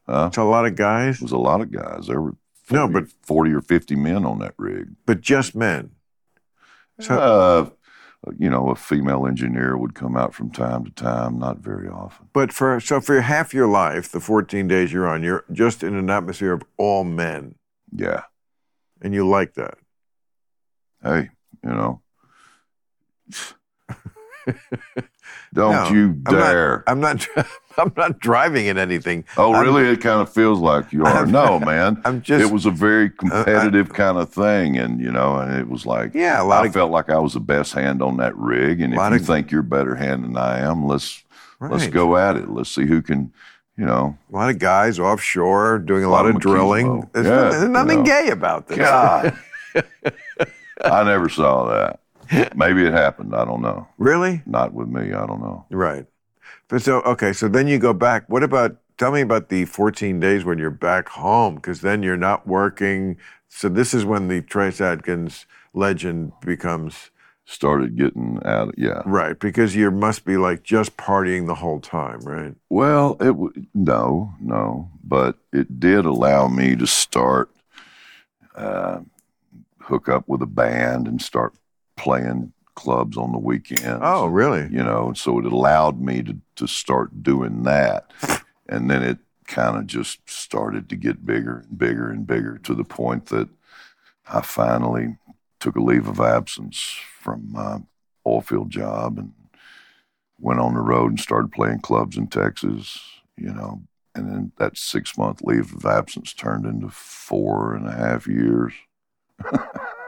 [0.06, 0.26] Huh?
[0.28, 2.06] It's a lot of guys, It was a lot of guys.
[2.06, 4.90] There were 40, No, but- 40 or 50 men on that rig.
[5.06, 5.90] but just men.
[7.00, 7.70] So- uh,
[8.38, 12.28] you know, a female engineer would come out from time to time, not very often.
[12.34, 15.94] But for so for half your life, the 14 days you're on, you're just in
[15.96, 17.54] an atmosphere of all men,
[17.90, 18.24] Yeah.
[19.00, 19.78] and you like that.
[21.02, 21.30] Hey,
[21.64, 22.02] you know.
[25.54, 26.84] Don't No, you I'm not- dare.
[26.86, 27.26] I'm not.
[27.78, 29.24] I'm not driving in anything.
[29.36, 29.88] oh, I'm- really?
[29.88, 31.08] it kind of feels like you are.
[31.08, 32.00] I'm- no, man.
[32.04, 32.44] I'm just.
[32.44, 34.76] it was a very uh, competitive kind of thing.
[34.76, 37.18] And, you know, and it was like, yeah, a lot I of felt like I
[37.18, 38.80] was the best hand on that rig.
[38.80, 41.22] And if you of- think you're a better hand than I am, let's
[41.60, 42.48] let's go at it.
[42.50, 43.32] Let's see who can,
[43.76, 44.16] you know.
[44.32, 47.08] A lot of guys offshore doing a A lot, lot of of drilling.
[47.12, 48.04] There's, Yeah, nothing, there's you know.
[48.04, 48.78] gay about this.
[48.78, 49.36] God,
[50.84, 52.00] I never saw that.
[52.54, 53.34] Maybe it happened.
[53.34, 53.88] I don't know.
[53.98, 54.42] Really?
[54.46, 55.12] Not with me.
[55.12, 55.66] I don't know.
[55.70, 56.06] Right.
[56.68, 58.28] But so okay, so then you go back.
[58.28, 58.76] What about?
[58.98, 63.16] Tell me about the 14 days when you're back home, because then you're not working.
[63.48, 67.10] So this is when the Trace Adkins legend becomes
[67.50, 68.76] Started getting out.
[68.78, 69.02] Yeah.
[69.04, 72.54] right, because you must be like just partying the whole time, right?
[72.68, 77.50] Well, it w- no, no, but it did allow me to start
[78.54, 79.00] uh,
[79.80, 81.54] hook up with a band and start
[82.00, 84.00] playing clubs on the weekends.
[84.02, 84.62] Oh, really?
[84.62, 88.10] you know, so it allowed me to to start doing that,
[88.68, 92.74] and then it kind of just started to get bigger and bigger and bigger to
[92.74, 93.48] the point that
[94.26, 95.18] I finally
[95.58, 97.78] took a leave of absence from my
[98.26, 99.32] oil field job and
[100.38, 102.98] went on the road and started playing clubs in Texas,
[103.36, 103.82] you know,
[104.14, 108.72] and then that six month leave of absence turned into four and a half years.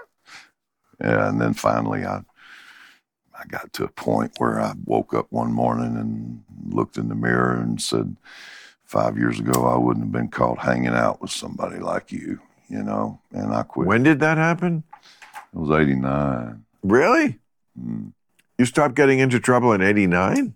[1.02, 2.22] and then finally I
[3.34, 6.42] I got to a point where I woke up one morning and
[6.74, 8.16] looked in the mirror and said,
[8.84, 12.82] Five years ago, I wouldn't have been caught hanging out with somebody like you, you
[12.82, 13.88] know, and I quit.
[13.88, 14.84] When did that happen?
[15.54, 16.62] it was 89.
[16.82, 17.38] Really?
[17.80, 18.12] Mm.
[18.58, 20.54] You stopped getting into trouble in '89?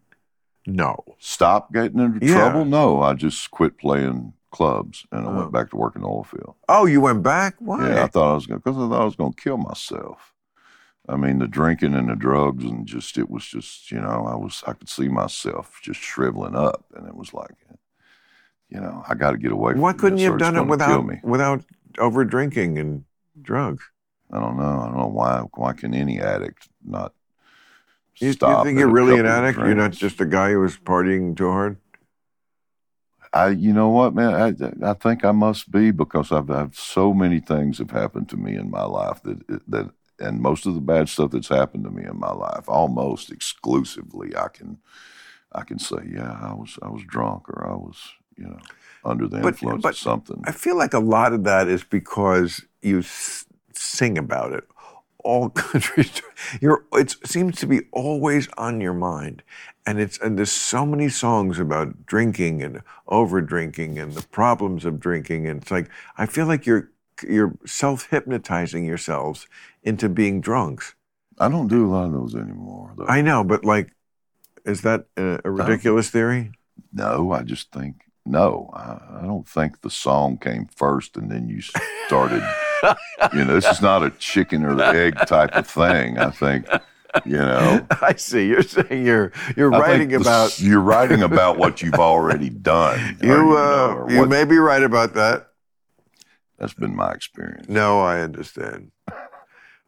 [0.67, 1.03] No.
[1.19, 2.35] Stop getting into Yeah.
[2.35, 2.67] trouble?
[2.67, 5.35] No, I just quit playing clubs and I Oh.
[5.39, 6.57] went back to work in the oil field.
[6.69, 7.55] Oh, you went back?
[7.59, 7.89] Why?
[7.89, 10.35] Yeah, I thought I was going because I thought I was going to kill myself.
[11.09, 14.35] I mean, the drinking and the drugs and just it was just you know I
[14.35, 17.55] was I could see myself just shriveling up and it was like,
[18.69, 19.73] you know, I got to get away.
[19.73, 21.21] from Why couldn't you have done it without me.
[21.23, 21.65] without
[21.99, 23.05] over drinking and
[23.41, 23.85] drugs?
[24.33, 24.81] I don't know.
[24.81, 25.43] I don't know why.
[25.55, 27.13] Why can any addict not
[28.17, 29.59] You, you think you're really an addict?
[29.59, 31.77] You're not just a guy who was partying too hard?
[33.33, 34.35] I, you know what, man?
[34.35, 38.37] I, I think I must be because I've, I've so many things have happened to
[38.37, 41.91] me in my life that that, and most of the bad stuff that's happened to
[41.91, 44.79] me in my life, almost exclusively, I can,
[45.53, 47.97] I can say, yeah, I was, I was drunk or I was,
[48.37, 48.59] you know,
[49.05, 50.43] under the But- influence but of something.
[50.47, 54.65] I feel like a lot of that is because you s- sing about it.
[55.25, 56.23] All countries,
[56.61, 59.43] you're, it seems to be always on your mind,
[59.85, 64.85] and it's and there's so many songs about drinking and over drinking and the problems
[64.85, 66.91] of drinking, and it's like I feel like you're
[67.29, 69.47] you're self hypnotizing yourselves
[69.83, 70.95] into being drunks.
[71.39, 72.95] I don't do a lot of those anymore.
[72.97, 73.07] Though.
[73.07, 73.93] I know, but like,
[74.65, 76.53] is that a, a ridiculous theory?
[76.93, 78.71] no, I just think no.
[78.75, 81.61] I, I don't think the song came first and then you
[82.07, 82.43] started.
[83.35, 86.19] you know, this is not a chicken or the egg type of thing.
[86.19, 86.67] I think.
[87.25, 88.47] You know, I see.
[88.49, 92.99] You're saying you're you're I writing the- about you're writing about what you've already done.
[93.23, 95.49] or, You, know, uh, you what- may be right about that.
[96.59, 97.69] That's been my experience.
[97.69, 98.91] No, I understand.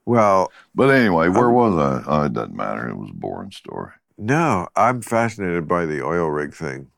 [0.05, 2.03] Well, But anyway, where was I?
[2.07, 2.89] Oh, it doesn't matter.
[2.89, 3.93] It was a boring story.
[4.16, 6.91] no, I'm fascinated by the oil rig thing,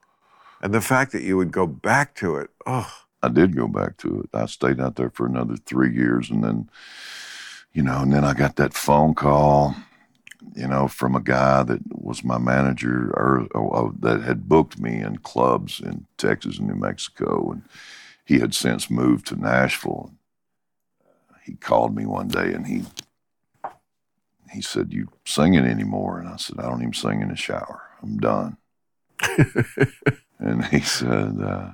[0.62, 2.50] and the fact that you would go back to it.
[2.66, 2.90] Oh,
[3.22, 4.30] I did go back to it.
[4.34, 6.70] I stayed out there for another three years, and then,
[7.72, 9.74] you know, and then I got that phone call,
[10.54, 15.00] you know, from a guy that was my manager or, or that had booked me
[15.02, 17.62] in clubs in Texas and New Mexico, and
[18.30, 20.12] he had since moved to Nashville.
[21.44, 22.84] He called me one day, and he
[24.52, 27.82] he said, "You singing anymore?" And I said, "I don't even sing in the shower.
[28.00, 28.56] I'm done."
[30.38, 31.42] and he said.
[31.42, 31.70] Uh,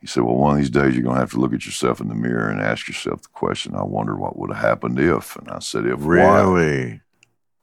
[0.00, 2.00] he said, Well, one of these days you're going to have to look at yourself
[2.00, 5.36] in the mirror and ask yourself the question, I wonder what would have happened if.
[5.36, 7.02] And I said, If really?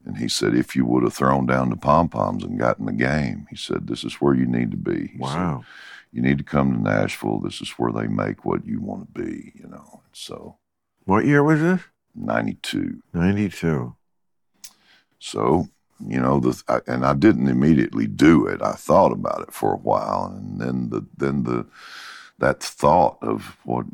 [0.05, 2.93] And he said, If you would have thrown down the pom poms and gotten the
[2.93, 3.45] game.
[3.49, 5.07] He said, This is where you need to be.
[5.07, 5.65] He said, Wow.
[6.11, 7.39] You need to come to Nashville.
[7.39, 10.01] This is where they make what you want to be, you know.
[10.11, 10.57] So,
[11.05, 11.81] What year was this?
[12.15, 13.01] 92.
[13.13, 13.95] Ninety-two.
[15.19, 15.67] So,
[16.05, 18.61] you know, the I, and I didn't immediately do it.
[18.61, 21.65] I thought about it for a while, and then the then the
[22.39, 23.85] that thought of what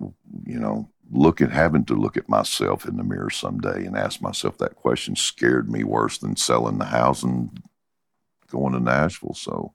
[0.45, 4.22] you know, look at having to look at myself in the mirror someday and ask
[4.22, 7.61] myself that question scared me worse than selling the house and
[8.49, 9.34] going to Nashville.
[9.34, 9.74] So,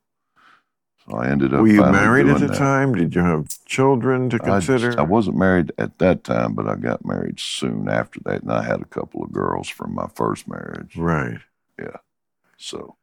[1.09, 1.61] so I ended up.
[1.61, 2.57] Were you married at the that.
[2.57, 2.93] time?
[2.93, 4.97] Did you have children to consider?
[4.99, 8.63] I wasn't married at that time, but I got married soon after that, and I
[8.63, 10.95] had a couple of girls from my first marriage.
[10.97, 11.39] right.
[11.79, 11.97] Yeah.
[12.57, 12.95] So,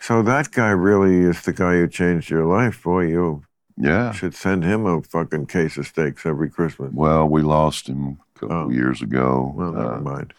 [0.00, 2.82] So that guy really is the guy who changed your life.
[2.82, 3.44] Boy, you
[3.76, 4.10] yeah.
[4.12, 6.90] should send him a fucking case of steaks every Christmas.
[6.92, 8.68] Well, we lost him a couple Oh.
[8.70, 9.52] years ago.
[9.54, 10.34] Well, never Uh, mind.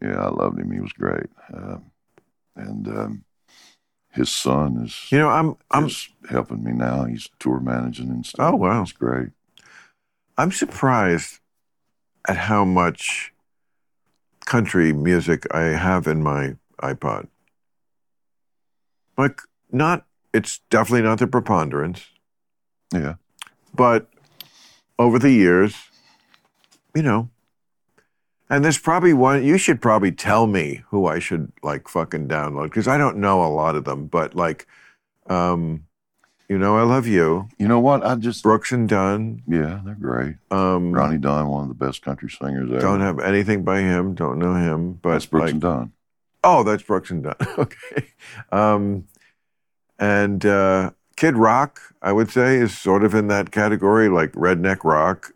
[0.00, 0.70] yeah, I loved him.
[0.70, 1.26] He was great.
[1.52, 1.82] Um,
[2.54, 3.24] and um,
[4.12, 5.88] his son is, You know, I'm I'm
[6.28, 7.04] helping me now.
[7.04, 8.54] He's tour managing and stuff.
[8.54, 8.82] Oh, wow.
[8.82, 9.28] It's great.
[10.36, 11.38] I'm surprised
[12.28, 13.32] at how much
[14.46, 17.28] country music I have in my iPod.
[19.16, 22.06] Like, not, it's definitely not the preponderance,
[22.92, 23.14] Yeah.
[23.74, 24.08] but
[24.98, 25.74] over the years,
[26.94, 27.28] you know,
[28.50, 32.64] and there's probably one, you should probably tell me who I should like fucking download
[32.64, 34.66] because I don't know a lot of them, but like,
[35.28, 35.84] um,
[36.48, 38.04] you know, I love you, You know what?
[38.04, 39.42] I just, Brooks and Dunn.
[39.46, 40.34] yeah, they're great.
[40.50, 42.80] Um, Ronnie Dunn, one of the best country singers ever.
[42.80, 44.14] Don't have anything by him.
[44.14, 44.94] Don't know him.
[44.94, 45.92] But That's Brooks like, and Dunn.
[46.42, 47.36] oh, that's Brooks and Dunn.
[47.58, 48.08] okay.
[48.50, 49.04] Um,
[49.98, 54.82] and uh, Kid Rock, I would say, is sort of in that category, like redneck
[54.82, 55.32] rock.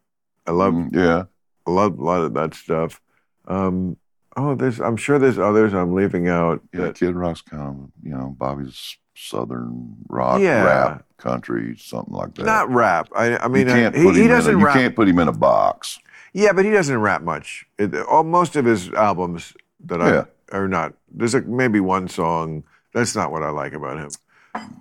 [0.47, 1.25] I love, Mm, yeah.
[1.67, 3.01] I love a lot of that stuff.
[3.47, 3.97] Um,
[4.37, 6.61] oh, there's, I'm sure there's others I'm leaving out.
[6.73, 6.83] Yeah.
[6.83, 10.65] that- Kid Rock's kind of, you know, Bobby's southern rock, Yeah.
[10.65, 12.45] rap, country, something like that.
[12.45, 13.09] not rap.
[13.15, 15.19] I, I mean, you can't uh, he, he in a- doesn't you can't put him
[15.19, 15.99] in a box.
[16.33, 17.65] Yeah, but he doesn't rap much.
[17.79, 19.55] It, all, most of his albums
[19.87, 20.25] that I Yeah.
[20.53, 20.95] are not.
[21.13, 22.65] There's maybe one song.
[22.93, 24.11] That's not what I like about him.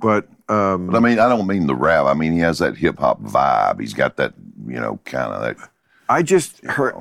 [0.02, 2.06] But, um, But I mean, I don't mean the rap.
[2.06, 3.80] I mean, he has that hip hop vibe.
[3.80, 4.34] He's got that,
[4.68, 5.70] you know, kind of that.
[6.10, 6.96] I just heard.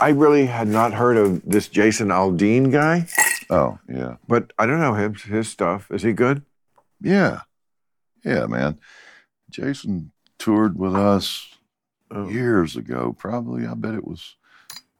[0.00, 3.06] I really had not heard of this Jason Aldean guy,
[3.50, 4.16] Oh, yeah.
[4.26, 5.90] but I don't know his his stuff.
[5.90, 6.42] Is he good?
[7.00, 7.40] Yeah.
[8.24, 8.78] Yeah, man.
[9.50, 11.48] Jason toured with us
[12.10, 12.28] Oh.
[12.28, 13.14] years ago.
[13.18, 14.36] Probably, I bet it was.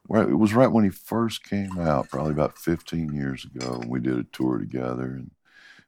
[0.09, 3.83] Right, it was right when he first came out, probably about 15 years ago.
[3.89, 5.31] We did a tour together, and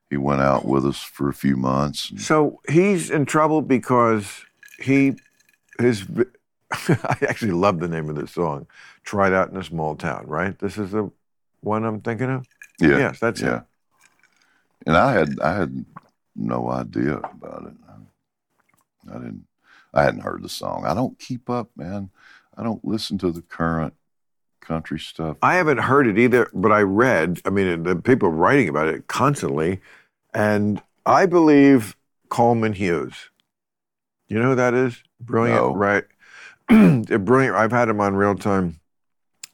[0.08, 2.10] he went out with us for a few months.
[2.10, 4.44] and- So he's in trouble because
[4.80, 5.16] he
[5.78, 6.06] his.
[6.88, 8.66] I actually love the name of this song.
[9.04, 10.58] Try That in a Small Town, right?
[10.58, 11.10] This is the
[11.60, 12.46] one I'm thinking of.
[12.80, 13.58] yeah, Yes, that's yeah.
[13.58, 13.62] it.
[14.86, 15.84] And I had I had
[16.34, 17.74] no idea about it.
[19.08, 19.46] I didn't.
[19.94, 20.84] I hadn't heard the song.
[20.84, 22.10] I don't keep up, man.
[22.56, 23.94] I don't listen to the current
[24.60, 25.36] country stuff.
[25.42, 27.40] I haven't heard it either, but I read.
[27.44, 29.80] I mean, the people writing about it constantly,
[30.34, 31.96] and I believe
[32.28, 33.30] Coleman Hughes
[34.28, 35.02] You know who that is?
[35.20, 35.74] Brilliant, No.
[35.74, 36.04] right?
[36.68, 37.56] Brilliant.
[37.56, 38.80] I've had him on real time.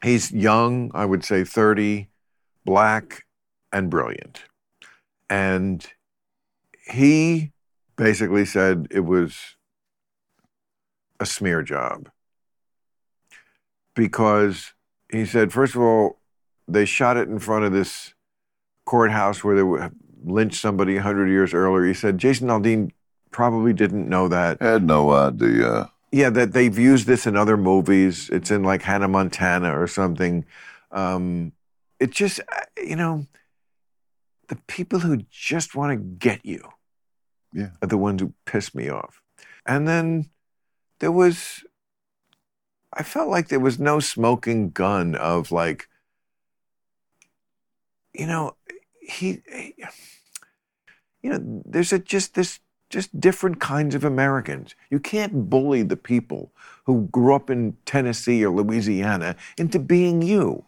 [0.03, 2.09] He's young, I would say 30,
[2.65, 3.25] black,
[3.73, 4.43] and brilliant.
[5.31, 5.87] And
[6.87, 7.53] he
[7.97, 9.57] basically said it was
[11.21, 12.11] a smear job
[13.95, 14.73] because
[15.11, 16.19] he said, first of all,
[16.67, 18.15] they shot it in front of this
[18.85, 19.89] courthouse where they
[20.25, 21.87] lynched somebody 100 years earlier.
[21.87, 22.91] He said Jason Aldean
[23.31, 24.61] probably didn't know that.
[24.61, 25.91] Had no idea.
[26.13, 28.29] Yeah, that they've used this in other movies.
[28.31, 30.45] It's in like Hannah Montana or something.
[30.91, 31.53] Um,
[31.99, 33.27] it just, uh, you know,
[34.49, 36.69] the people who just want to get you
[37.55, 37.71] Yeah.
[37.81, 39.23] are the ones who piss me off.
[39.65, 40.29] And then
[40.99, 41.65] there was,
[42.93, 45.89] I felt like there was no smoking gun of like,
[48.13, 48.57] you know,
[49.01, 49.75] he, he-
[51.23, 52.59] you know, there's a just this
[52.93, 54.75] just different kinds of Americans.
[54.91, 56.53] You can't bully the people
[56.85, 60.67] who grew up in Tennessee or Louisiana into being you.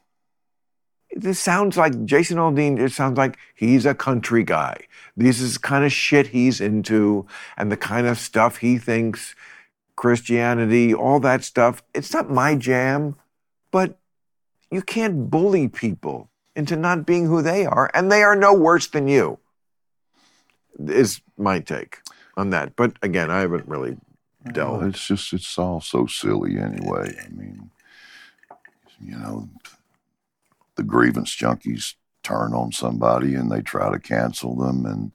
[1.15, 2.81] This sounds like Jason Aldean.
[2.81, 4.87] It sounds like he's a country guy.
[5.17, 9.37] This is the kind of shit he's into, and the kind of stuff he thinks
[9.95, 11.85] Christianity, all that stuff.
[11.95, 13.17] It's not my jam,
[13.71, 13.99] but
[14.71, 18.89] you can't bully people into not being who they are, and they are no worse
[18.89, 19.39] than you.
[20.79, 21.99] Is my take
[22.37, 22.77] on that.
[22.77, 23.99] But again, I haven't really
[24.45, 24.83] Well, delved.
[24.83, 27.15] it's just it's all so silly anyway.
[27.25, 27.71] I mean,
[29.01, 29.49] you know,
[30.77, 35.13] the grievance junkies turn on somebody and they try to cancel them and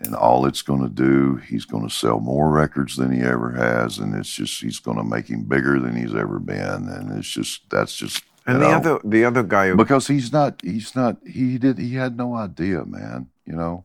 [0.00, 3.50] and all it's going to do, he's going to sell more records than he ever
[3.50, 7.18] has, and it's just he's going to make him bigger than he's ever been, and
[7.18, 10.60] it's just that's just And the know, other the other guy who because he's not
[10.62, 13.84] he's not he did he had no idea man you know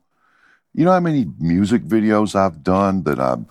[0.73, 3.45] you know how many music videos i've done that I've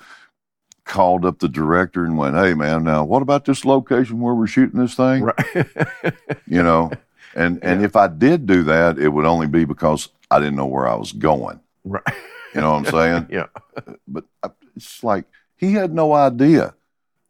[0.85, 4.47] called up the director and went hey man now what about this location where we're
[4.47, 5.67] shooting this thing right.
[6.47, 6.91] you know
[7.35, 10.67] and and if i did do that it would only be because i didn't know
[10.67, 12.03] where i was going right.
[12.55, 13.47] you know what i'm saying Yeah.
[14.09, 16.75] but I- it's like he had no idea.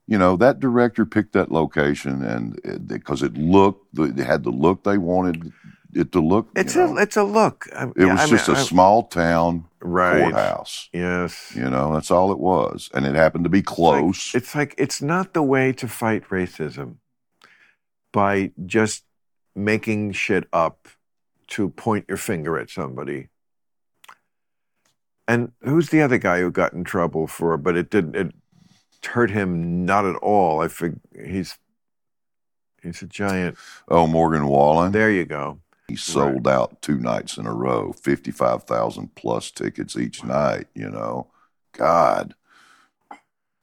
[0.07, 4.51] You know, that director picked that location and uh, because it, looked, it had the
[4.51, 5.53] look they wanted
[5.93, 6.49] it to look.
[6.57, 6.97] It's know.
[6.97, 7.69] a it's a look.
[7.75, 10.23] I- it yeah, was I just mean, a I- small town right.
[10.23, 10.89] courthouse.
[10.93, 11.53] Yes.
[11.55, 14.35] You know, that's all it was, and it happened to be close.
[14.35, 16.97] It's like it's not the way to fight racism
[18.13, 19.05] by just
[19.55, 20.89] making shit up
[21.49, 23.29] to point your finger at somebody.
[25.29, 27.57] And who's the other guy who got in trouble for?
[27.57, 28.17] But it didn't.
[28.17, 28.33] It
[29.07, 30.61] hurt him not at all.
[30.61, 31.59] I fig- he's
[32.83, 33.57] he's a giant.
[33.89, 35.59] oh, Morgan Wallen, There you go.
[35.93, 40.69] He sold out two nights in a row, fifty-five thousand plus tickets each night.
[40.75, 41.27] You know,
[41.73, 42.35] God,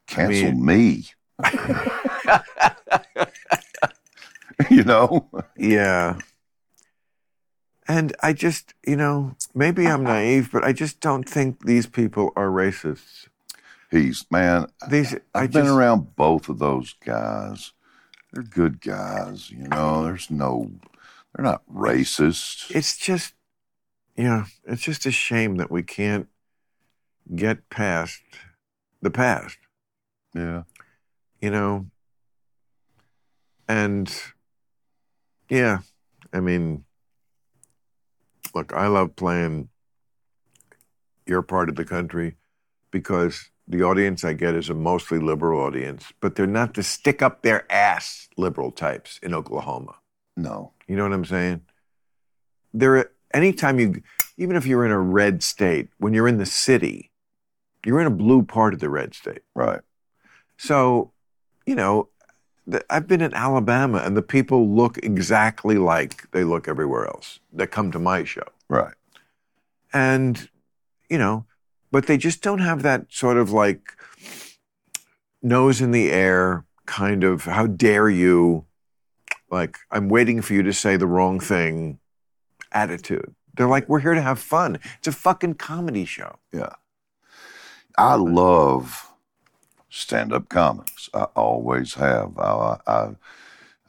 [0.06, 1.06] cancel mean- me.
[4.70, 5.28] you know.
[5.58, 6.20] Yeah.
[7.88, 12.32] And I just, you know, maybe I'm naive, but I just don't think these people
[12.36, 13.28] are racists.
[13.90, 14.68] He's man.
[14.88, 17.72] These, I I've been just, around both of those guys.
[18.32, 20.04] They're good guys, you know.
[20.04, 20.70] There's no,
[21.36, 22.74] they're not racist.
[22.76, 23.34] it's just,
[24.16, 26.28] you know, it's just a shame that we can't
[27.36, 28.22] get past
[29.02, 29.58] the past,
[30.34, 30.64] yeah,
[31.42, 31.86] you know?
[33.68, 34.12] And
[35.48, 35.80] yeah,
[36.34, 36.86] I mean,
[38.56, 39.70] look, I love playing
[41.26, 42.36] your part of the country
[42.92, 47.22] because the audience I get is a mostly liberal audience, but they're not the stick
[47.22, 49.96] up their ass liberal types in Oklahoma.
[50.36, 51.62] no, You know what I'm saying?
[52.74, 54.02] There, anytime you,
[54.38, 57.12] even if you're in a red state, when you're in the city,
[57.86, 59.44] you're in a blue part of the red state.
[59.54, 59.82] right.
[60.58, 61.14] So,
[61.66, 62.10] you know,
[62.68, 67.40] the, I've been in Alabama, and the people look exactly like they look everywhere else
[67.54, 68.94] that come to my show, Right.
[69.94, 70.50] and
[71.10, 71.46] you know,
[71.92, 73.96] but they just don't have that sort of like
[75.42, 78.66] nose in the air kind of how dare you
[79.52, 82.00] like i'm waiting for you to say the wrong thing
[82.72, 86.74] attitude they're like we're here to have fun it's a fucking comedy show Yeah.
[87.97, 89.10] I love
[89.89, 91.10] stand-up comics.
[91.14, 92.38] I always have.
[92.38, 93.10] I, I,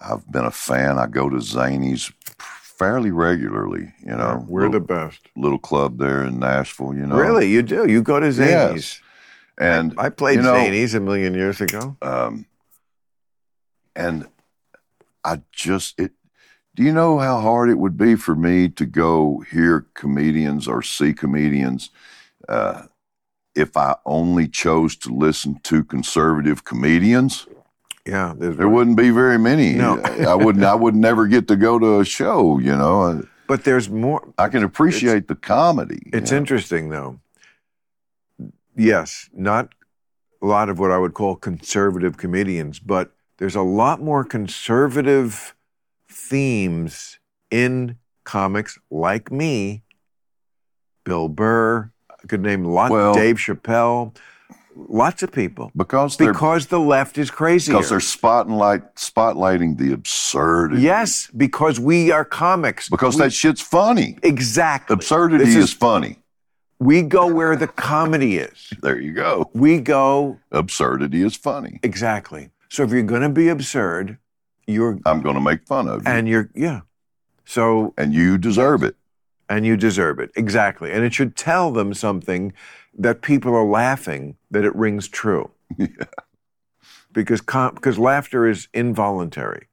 [0.01, 0.99] I've been a fan.
[0.99, 3.93] I go to Zanies fairly regularly.
[4.05, 6.93] You know, we're little, the best little club there in Nashville.
[6.95, 9.01] You know, really you do you go to Zanies
[9.59, 12.47] And i played you know, Zanies a million years ago Um,
[13.95, 14.27] and
[15.25, 16.13] I just it.
[16.77, 20.83] Do you know how hard it would be for me to go hear comedians or
[20.83, 21.91] see comedians
[22.49, 22.83] uh,
[23.55, 27.47] if I only chose to listen to conservative comedians,
[28.07, 29.75] Yeah, there wouldn't be very many.
[29.75, 30.01] No.
[30.29, 30.65] I wouldn't.
[30.65, 32.59] I would never get to go to a show.
[32.59, 34.33] You know, but there's more.
[34.39, 36.11] I can appreciate the comedy.
[36.13, 36.41] It's you know.
[36.41, 37.21] interesting though.
[38.77, 39.75] Yes, not
[40.43, 45.55] a lot of what I would call conservative comedians, but there's a lot more conservative
[46.09, 47.19] themes
[47.51, 49.83] in comics like me,
[51.05, 54.15] Bill Burr, I could name lot Well- Dave Chappelle,
[54.77, 55.73] lots of people.
[55.75, 57.73] because Because the left is crazy.
[57.73, 60.83] because they're spotlight spotlighting the absurdity.
[60.83, 62.89] Yes, because we are comics.
[62.91, 64.19] Because we, that shit's funny.
[64.23, 66.19] exactly Absurdity This is, funny.
[66.79, 68.73] we go where the comedy is.
[68.83, 69.51] There you go.
[69.55, 71.81] We go Absurdity is funny.
[71.83, 72.51] Exactly.
[72.71, 74.17] So if you're going to be absurd,
[74.67, 76.81] you're I'm going to make fun of you, and you're yeah.
[77.45, 78.97] So and you deserve it.
[79.49, 82.53] and you deserve it exactly, and it should tell them something
[82.97, 85.51] that people are laughing that it rings true.
[85.77, 85.87] Yeah.
[87.13, 89.67] Because com- because laughter is involuntary,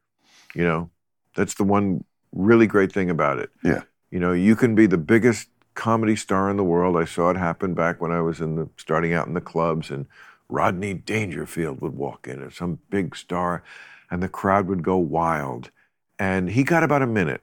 [0.56, 0.90] you know.
[1.36, 3.52] That's the one really great thing about it.
[3.64, 3.84] Yeah.
[4.10, 6.98] You know, you can be the biggest comedy star in the world.
[6.98, 9.92] I saw it happen back when I was in the starting out in the clubs
[9.92, 10.08] and
[10.50, 13.64] Rodney Dangerfield would walk in or some big star
[14.10, 15.72] and the crowd would go wild.
[16.20, 17.42] And he got about a minute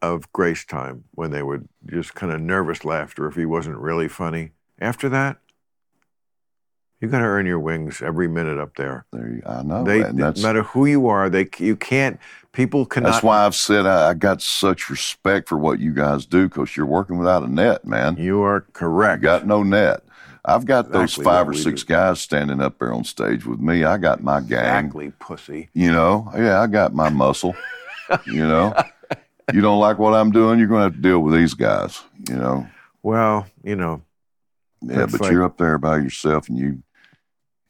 [0.00, 4.08] of grace time when they would just kind of nervous laughter if he wasn't really
[4.08, 4.50] funny.
[4.80, 5.38] After that,
[7.00, 9.06] you got to earn your wings every minute up there.
[9.12, 12.18] There you, I know, They, no matter who you are, they you can't.
[12.52, 13.10] People cannot.
[13.10, 16.76] that's why I've said I, I got such respect for what you guys do because
[16.76, 18.16] you're working without a net, man.
[18.16, 19.22] You you are correct.
[19.22, 20.04] got no net.
[20.44, 21.94] I've got those five or six do.
[21.94, 23.84] guys standing up there on stage with me.
[23.84, 24.86] I got my gang.
[24.86, 25.68] exactly, pussy.
[25.72, 27.54] You know, yeah, I got my muscle.
[28.26, 28.74] you know,
[29.52, 32.02] you don't like what I'm doing, you're going to have to deal with these guys.
[32.28, 32.66] You know,
[33.02, 34.02] Well, you know,
[34.80, 36.82] yeah, but like- you're up there by yourself, and you,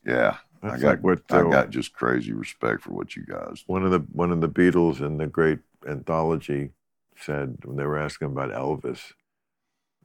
[0.06, 3.64] yeah, I got, like what I uh, got just crazy respect for what you guys.
[3.66, 6.70] one of the one of the Beatles in the great anthology
[7.18, 9.12] said when they were asking about Elvis,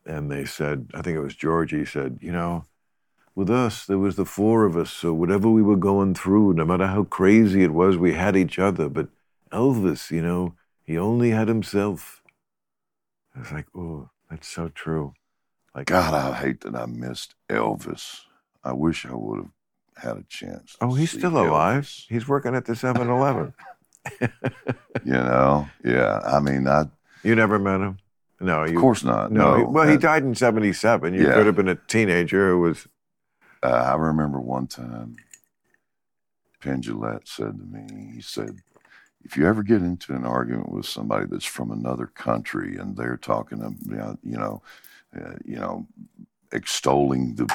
[0.08, 2.66] and they said, I think it was Georgie said, you know,
[3.36, 6.66] with us there was the four of us, so whatever we were going through, no
[6.66, 8.90] matter how crazy it was, we had each other.
[8.90, 9.10] But
[9.52, 12.24] Elvis, you know, he only had himself.
[13.36, 15.14] I was like, oh, that's so true.
[15.76, 18.22] Like God, I hate that I missed Elvis.
[18.64, 19.52] I wish I would have
[20.04, 20.76] had a chance.
[20.82, 21.84] Oh, he's still alive.
[21.84, 22.06] Elvis.
[22.10, 23.54] He's working at the 7-Eleven.
[25.06, 26.20] You know, yeah.
[26.26, 26.86] I mean, I
[27.24, 27.98] you never met him?
[28.40, 28.80] No, of you.
[28.80, 29.32] course not.
[29.32, 31.14] No, No, well, he died in '77.
[31.14, 31.34] You Yeah.
[31.34, 32.88] could have been a teenager who was.
[33.64, 35.18] Uh, I remember one time,
[36.60, 38.60] Penn Jillette said to me, he said,
[39.24, 43.18] if you ever get into an argument with somebody that's from another country and they're
[43.18, 44.62] talking about, you know,
[45.20, 45.88] uh, you know,
[46.52, 47.54] extolling the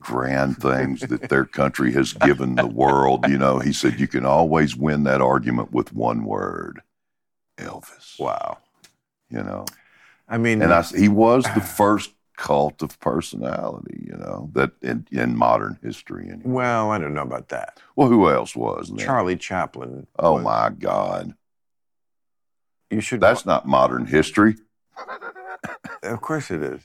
[0.00, 4.26] grand things that their country has given the world, you know, he said, you can
[4.26, 6.82] always win that argument with one word,
[7.58, 8.18] Elvis.
[8.18, 8.58] Wow.
[9.30, 9.64] You know,
[10.28, 14.70] I mean, and I, uh, he was the first cult of personality, you know, that
[14.82, 16.24] in, in modern history.
[16.30, 16.42] Anyway.
[16.44, 17.78] well, I don't know about that.
[17.96, 18.90] Well, who else was?
[18.98, 20.06] Charlie Chaplin.
[20.18, 21.34] Oh was- my God,
[22.90, 23.20] You should.
[23.20, 24.56] that's not modern history.
[26.02, 26.80] Of course it is.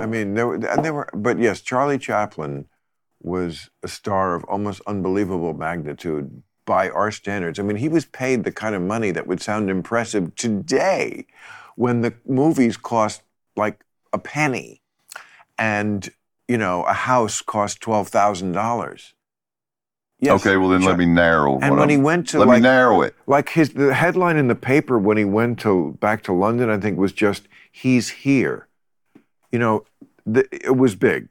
[0.00, 2.66] I mean, there, were- there were, but yes, Charlie Chaplin
[3.22, 7.58] was a star of almost unbelievable magnitude by our standards.
[7.58, 11.26] I mean, he was paid the kind of money that would sound impressive today
[11.76, 13.22] when the movies cost
[13.56, 14.80] like a penny
[15.58, 16.08] and,
[16.48, 19.12] you know, a house cost $12,000.
[20.22, 20.44] Yes.
[20.44, 21.58] okay, well then let me narrow.
[21.60, 23.14] And when he I'm- went to let like me narrow it.
[23.26, 26.76] like his the headline in the paper when he went to back to London, I
[26.76, 28.68] think was just "He's here."
[29.50, 29.84] You know,
[30.26, 31.28] the, it was big.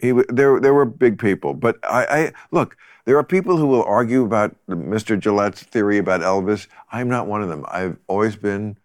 [0.00, 2.76] He there there were big people, but I, I look.
[3.06, 5.16] There are people who will argue about Mr.
[5.18, 6.66] Jillette's theory about Elvis.
[6.90, 7.64] I'm not one of them.
[7.68, 8.78] I've always been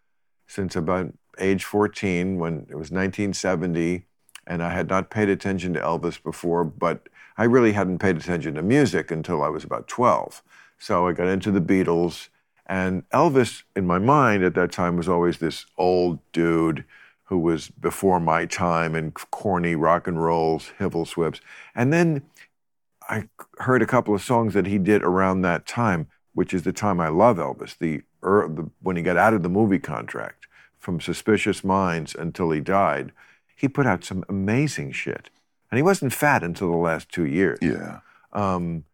[0.45, 4.05] since about age 14 when it was 1970,
[4.45, 8.53] and I had not paid attention to Elvis before, but I really hadn't paid attention
[8.53, 10.43] to music until I was about 12.
[10.77, 12.29] So I got into the Beatles,
[12.67, 16.85] and Elvis, in my mind at that time, was always this old dude
[17.23, 21.41] who was before my time and corny rock and rolls, Hivil Swips.
[21.73, 22.21] And then
[23.11, 26.71] I heard a couple of songs that he did around that time, which is the
[26.71, 30.47] time I love Elvis, the, er, the when he got out of the movie contract
[30.79, 33.11] from Suspicious Minds until he died.
[33.53, 35.29] He put out some amazing shit.
[35.69, 37.99] And he wasn't fat until the last two years Yeah,
[38.33, 38.85] um,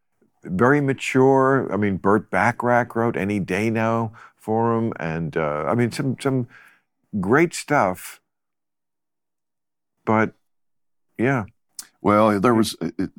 [0.44, 1.72] very mature.
[1.72, 6.18] I mean, Burt Bacharach wrote "Any Day Now" for him, and uh, I mean, some
[6.20, 6.48] some
[7.20, 8.20] great stuff.
[10.06, 10.34] But
[11.18, 11.46] yeah,
[12.02, 13.10] Well, there was it, it,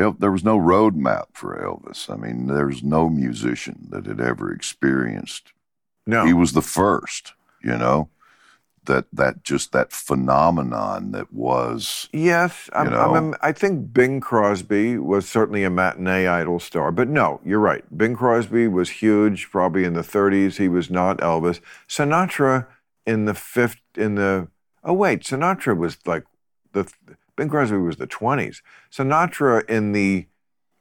[0.00, 2.08] El- there was no roadmap for Elvis.
[2.12, 5.52] I mean, there's no musician that had ever experienced.
[6.06, 8.08] No, He was the first, you know,
[8.86, 12.08] that that just that phenomenon that was.
[12.12, 13.14] Yes, I'm, You know?
[13.14, 16.90] I'm- I think Bing Crosby was certainly a matinee idol star.
[16.90, 17.84] But no, you're right.
[17.96, 20.56] Bing Crosby was huge, probably in the 30s.
[20.56, 21.60] He was not Elvis.
[21.88, 22.66] Sinatra
[23.06, 24.48] in the fifth, in the
[24.82, 26.24] oh wait, Sinatra was like
[26.72, 26.90] the
[27.40, 28.60] Bing Crosby was the 20s.
[28.92, 30.26] Sinatra in the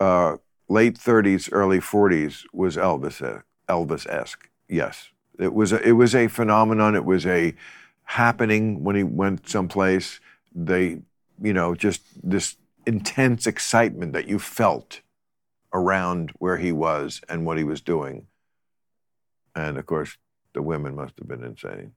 [0.02, 0.36] uh,
[0.68, 4.50] late 30s, early 40s was Elvis Elvis esque.
[4.68, 5.08] Yes,
[5.40, 6.96] it was a, it was a phenomenon.
[6.96, 7.56] It was a
[8.04, 10.20] happening when he went someplace.
[10.54, 11.00] They,
[11.42, 15.00] you know, just this intense excitement that you felt
[15.74, 18.28] around where he was and what he was doing.
[19.56, 20.18] And of course,
[20.54, 21.94] the women must have been insane.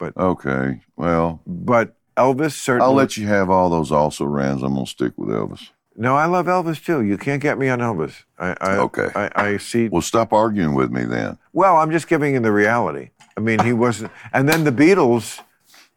[0.00, 2.86] But okay, well, But Elvis certainly.
[2.86, 4.62] I'll let you have all those also rans.
[4.62, 5.70] I'm gonna stick with Elvis.
[5.96, 7.02] No, I love Elvis too.
[7.02, 8.24] You can't get me on Elvis.
[8.38, 9.08] I, I Okay.
[9.14, 9.88] I, I see.
[9.88, 11.38] Well, stop arguing with me then.
[11.52, 13.10] Well, I'm just giving you the reality.
[13.36, 14.10] I mean, he wasn't.
[14.32, 15.40] And then the Beatles,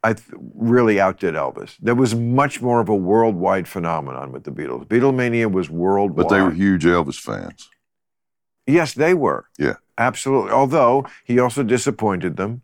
[0.03, 1.77] I th- really outdid Elvis.
[1.81, 4.85] There was much more of a worldwide phenomenon with the Beatles.
[4.85, 6.27] Beatlemania was worldwide.
[6.27, 7.69] But they were huge Elvis fans.
[8.67, 9.45] Yes, they were.
[9.57, 9.75] Yeah.
[9.97, 10.51] Absolutely.
[10.51, 12.61] Although he also disappointed them.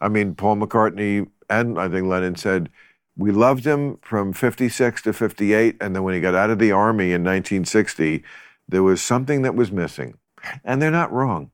[0.00, 1.28] I mean, Paul McCartney
[1.60, 2.70] and I think Lennon said,
[3.16, 5.76] we loved him from 56 to 58.
[5.80, 8.24] And then when he got out of the army in 1960,
[8.68, 10.18] there was something that was missing.
[10.64, 11.50] And they're not wrong.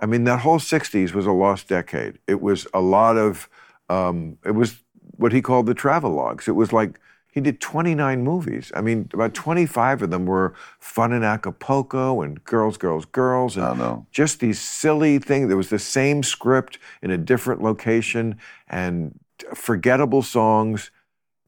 [0.00, 2.18] I mean, that whole 60s was a lost decade.
[2.26, 3.48] It was a lot of,
[3.88, 4.80] um, it was
[5.16, 6.48] what he called the travelogues.
[6.48, 6.98] It was like
[7.32, 8.72] he did 29 movies.
[8.74, 13.56] I mean, about 25 of them were fun in Acapulco and girls, girls, girls.
[13.56, 14.06] And I know.
[14.10, 15.48] just these silly things.
[15.48, 19.18] There was the same script in a different location and
[19.54, 20.90] forgettable songs.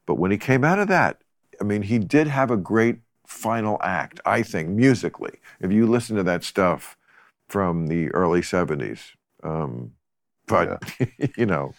[0.06, 1.20] But when he came out of that,
[1.60, 5.40] I mean, he did have a great final act, I think, musically.
[5.60, 6.96] If you listen to that stuff
[7.48, 9.00] from the early 70s.
[9.42, 9.92] Um,
[10.46, 10.82] but,
[11.36, 11.74] you know,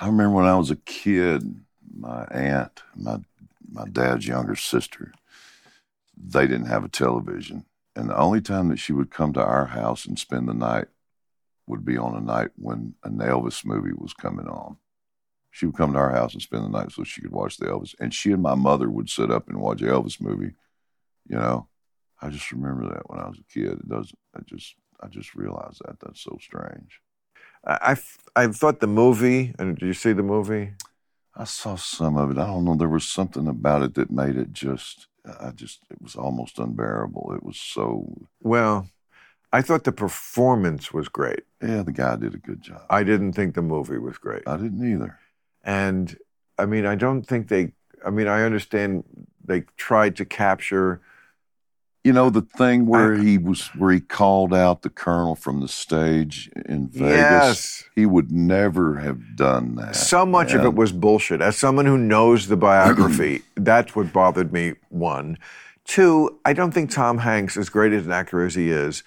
[0.00, 1.60] I remember when I was a kid,
[1.96, 3.18] my aunt, my
[3.72, 5.12] my dad's younger sister,
[6.16, 9.66] they didn't have a television, and the only time that she would come to our
[9.66, 10.88] house and spend the night
[11.66, 14.76] would be on a night when an Elvis movie was coming on.
[15.50, 17.66] She would come to our house and spend the night so she could watch the
[17.66, 20.54] Elvis, and she and my mother would sit up and watch the Elvis movie.
[21.28, 21.68] You know,
[22.20, 23.72] I just remember that when I was a kid.
[23.72, 24.18] It doesn't.
[24.36, 27.00] I just I just realized that that's so strange.
[27.66, 27.96] I,
[28.36, 30.72] I, I thought the movie, and did you see the movie?
[31.34, 32.38] I saw some of it.
[32.38, 32.74] I don't know.
[32.74, 35.08] There was something about it that made it just.
[35.40, 35.80] I just.
[35.90, 37.32] It was almost unbearable.
[37.34, 38.26] It was so.
[38.40, 38.88] Well,
[39.52, 41.40] I thought the performance was great.
[41.62, 42.82] Yeah, the guy did a good job.
[42.88, 44.42] I didn't think the movie was great.
[44.46, 45.18] I didn't either.
[45.64, 46.16] And
[46.58, 47.72] I mean, I don't think they,
[48.04, 49.04] I mean, I understand
[49.44, 51.00] they tried to capture,
[52.04, 55.60] You know the thing where I- he was, where he called out the colonel from
[55.60, 57.10] the stage in Vegas.
[57.10, 57.84] Yes.
[57.94, 59.96] He would never have done that.
[59.96, 61.42] so much of it was bullshit.
[61.42, 65.36] As someone who knows the biography, that's what bothered me, one.
[65.84, 69.02] Two, I don't think Tom Hanks, as great as an actor as he is,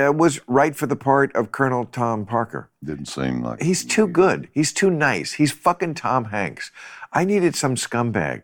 [0.00, 2.70] uh, was right for the part of Colonel Tom Parker.
[2.84, 4.48] didn't seem like He's too good.
[4.52, 5.32] He's too nice.
[5.34, 6.70] He's fucking Tom Hanks.
[7.12, 8.42] I needed some scumbag.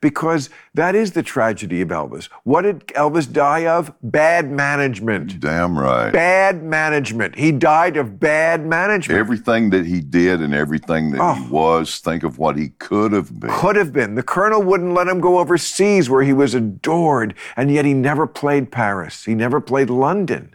[0.00, 2.28] Because that is the tragedy of Elvis.
[2.42, 3.92] What did Elvis die of?
[4.02, 5.38] Bad management.
[5.38, 6.12] Damn right.
[6.12, 7.36] Bad management.
[7.38, 9.20] He died of bad management.
[9.20, 11.48] Everything that he did and everything that he Oh.
[11.52, 13.50] was, think of what he could have been.
[13.50, 14.16] Could have been.
[14.16, 18.26] The colonel wouldn't let him go overseas where he was adored, and yet he never
[18.26, 19.24] played Paris.
[19.24, 20.52] He never played London.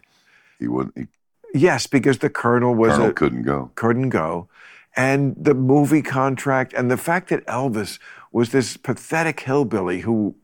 [0.60, 0.98] He wouldn't.
[0.98, 1.08] He,
[1.56, 3.72] Yes, because the colonel was Colonel a, couldn't go.
[3.76, 4.50] couldn't go.
[4.98, 7.98] And the movie contract and the fact that Elvis
[8.34, 10.36] was this pathetic hillbilly who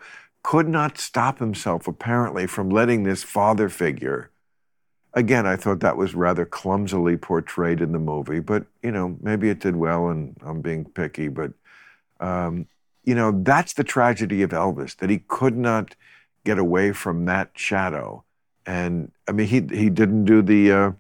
[0.41, 4.31] could not stop himself, apparently, from letting this father figure.
[5.13, 9.49] Again, I thought that was rather clumsily portrayed in the movie, but, you know, maybe
[9.49, 11.51] it did well and I'm being picky, but,
[12.21, 12.67] um,
[13.03, 15.95] you know, that's the tragedy of Elvis, that he could not
[16.45, 18.23] get away from that shadow.
[18.65, 20.91] And, I mean, he, he didn't do the uh,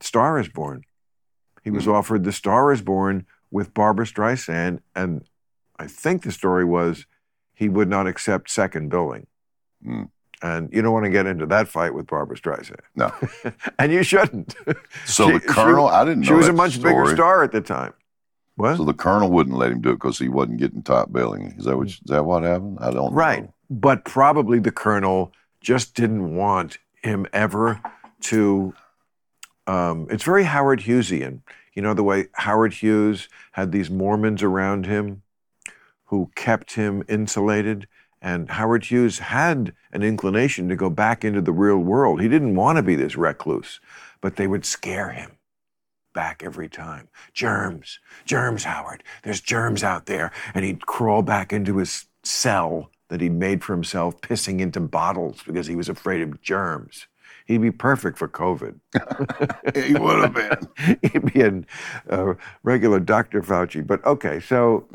[0.00, 0.84] Star is Born.
[1.62, 1.94] He was Mhm.
[1.94, 5.24] offered The Star is Born with Barbra Streisand, and
[5.78, 7.06] I think the story was
[7.54, 9.26] he would not accept second billing.
[9.86, 10.08] Mm.
[10.42, 12.80] And you don't want to get into that fight with Barbra Streisand.
[12.96, 13.12] No.
[13.78, 14.54] and you shouldn't.
[15.06, 17.52] So She- the colonel, she, I didn't know she was a much bigger star at
[17.52, 17.94] the time.
[18.56, 18.76] What?
[18.76, 21.54] So the colonel wouldn't let him do it because he wasn't getting top billing.
[21.58, 21.88] Is that what?
[21.88, 22.78] Is that what happened?
[22.80, 23.42] I don't Right.
[23.44, 23.54] know.
[23.70, 27.80] But probably the colonel just didn't want him ever
[28.22, 28.74] to.
[29.66, 31.40] Um, it's very Howard Hughesian.
[31.74, 35.22] You know, the way Howard Hughes had these Mormons around him
[36.06, 37.88] who kept him insulated.
[38.22, 42.20] And Howard Hughes had an inclination to go back into the real world.
[42.20, 43.80] He didn't want to be this recluse,
[44.20, 45.32] but they would scare him
[46.14, 47.08] back every time.
[47.32, 49.02] Germs, germs, Howard.
[49.24, 50.30] There's germs out there.
[50.54, 55.40] And he'd crawl back into his cell that he'd made for himself, pissing into bottles
[55.46, 57.06] because he was afraid of germs.
[57.46, 58.80] He'd be perfect for COVID.
[59.86, 60.98] he would have been.
[61.12, 61.62] He'd be a
[62.10, 62.34] uh,
[62.64, 63.40] regular Dr.
[63.40, 63.86] Fauci.
[63.86, 64.88] But okay, so,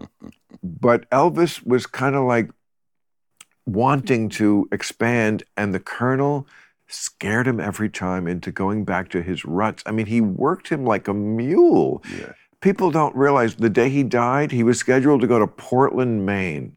[0.61, 2.49] but Elvis was kind of like
[3.65, 6.45] wanting to expand, and the Colonel
[6.89, 9.81] scared him every time into going back to his ruts.
[9.85, 12.03] I mean, he worked him like a mule.
[12.19, 12.33] Yeah.
[12.59, 16.75] People don't realize the day he died, he was scheduled to go to Portland, Maine.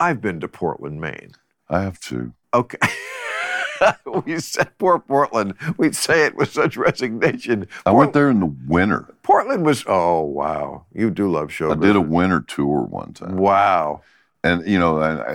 [0.00, 1.32] I've been to Portland, Maine.
[1.68, 2.32] I have to.
[2.54, 2.78] Okay.
[4.24, 5.54] we said poor Portland.
[5.76, 7.68] We'd say it with such resignation.
[7.86, 9.14] I Port- went there in the winter.
[9.22, 9.84] Portland was.
[9.86, 11.70] Oh wow, you do love show.
[11.70, 13.36] I did a winter tour one time.
[13.36, 14.02] Wow.
[14.42, 15.34] and you know, I,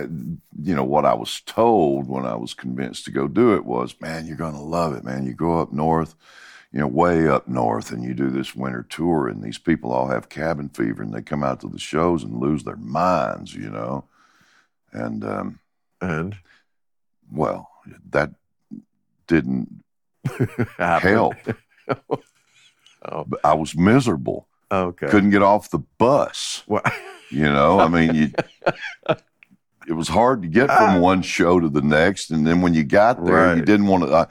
[0.62, 3.94] you know what I was told when I was convinced to go do it was,
[4.00, 5.24] man, you're going to love it, man.
[5.26, 6.14] You go up north,
[6.72, 10.08] you know, way up north, and you do this winter tour, and these people all
[10.08, 13.70] have cabin fever, and they come out to the shows and lose their minds, you
[13.70, 14.04] know,
[14.92, 15.58] and um,
[16.00, 16.36] And
[17.32, 17.68] well,
[18.10, 18.30] that
[19.26, 19.82] didn't
[20.78, 21.34] help.
[23.08, 23.24] Oh.
[23.44, 24.48] I was miserable.
[24.72, 25.06] Okay.
[25.06, 26.64] Couldn't get off the bus.
[26.66, 26.82] Well,
[27.30, 28.30] You know, I mean, you,
[29.88, 32.84] it was hard to get from one show to the next, and then when you
[32.84, 34.10] got there, you didn't want to.
[34.10, 34.26] Uh,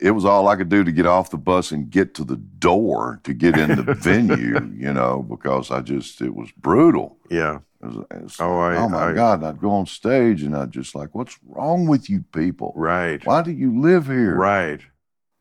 [0.00, 2.36] it was all I could do to get off the bus and get to the
[2.36, 4.60] door to get in the venue.
[4.76, 7.16] You know, because I just it was brutal.
[7.30, 7.60] yeah.
[7.82, 9.40] It was, it was- Oh, I- oh my I- God!
[9.40, 12.72] And I'd go on stage and I'd just like, what's wrong with you people?
[12.76, 13.24] Right.
[13.26, 14.34] Why do you live here?
[14.34, 14.80] Right.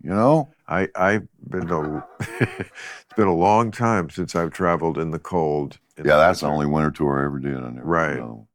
[0.01, 0.49] You know.
[0.67, 2.03] I I've been to.
[2.39, 5.77] it's been a long time since I've traveled in the cold.
[5.97, 7.57] in Yeah, that's the only winter tour I ever did.
[7.57, 7.85] I never.
[7.85, 8.17] Right.
[8.17, 8.47] know.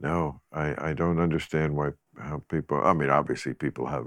[0.00, 2.80] No, I, I don't understand why how people.
[2.82, 4.06] I mean, obviously, people have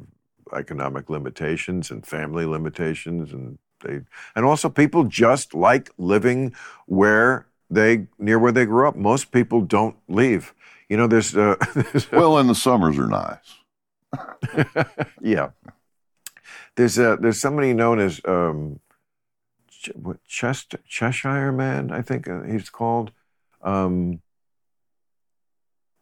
[0.55, 4.01] economic limitations and family limitations, and they
[4.35, 6.53] and also people just like living
[6.85, 8.95] where they near where they grew up.
[8.95, 10.53] Most people don't leave.
[10.89, 14.85] You know, there's, uh, there's Well, and the summers are nice.
[15.21, 15.49] yeah.
[16.75, 18.79] There's uh, there's somebody known as um,
[19.69, 23.11] Ch- what, Chester, Cheshire Man, I think uh, he's called.
[23.61, 24.21] Um,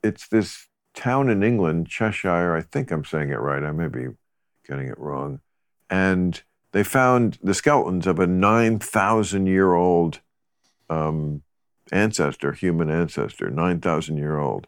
[0.04, 2.56] it's this town in England, Cheshire.
[2.56, 3.64] I think I'm saying it right.
[3.64, 4.08] I may be
[4.68, 5.40] getting it wrong.
[5.90, 6.42] And
[6.72, 10.20] they found the skeletons of a 9,000 year old
[10.90, 11.44] um,
[11.92, 14.68] ancestor, human ancestor, 9,000 year old.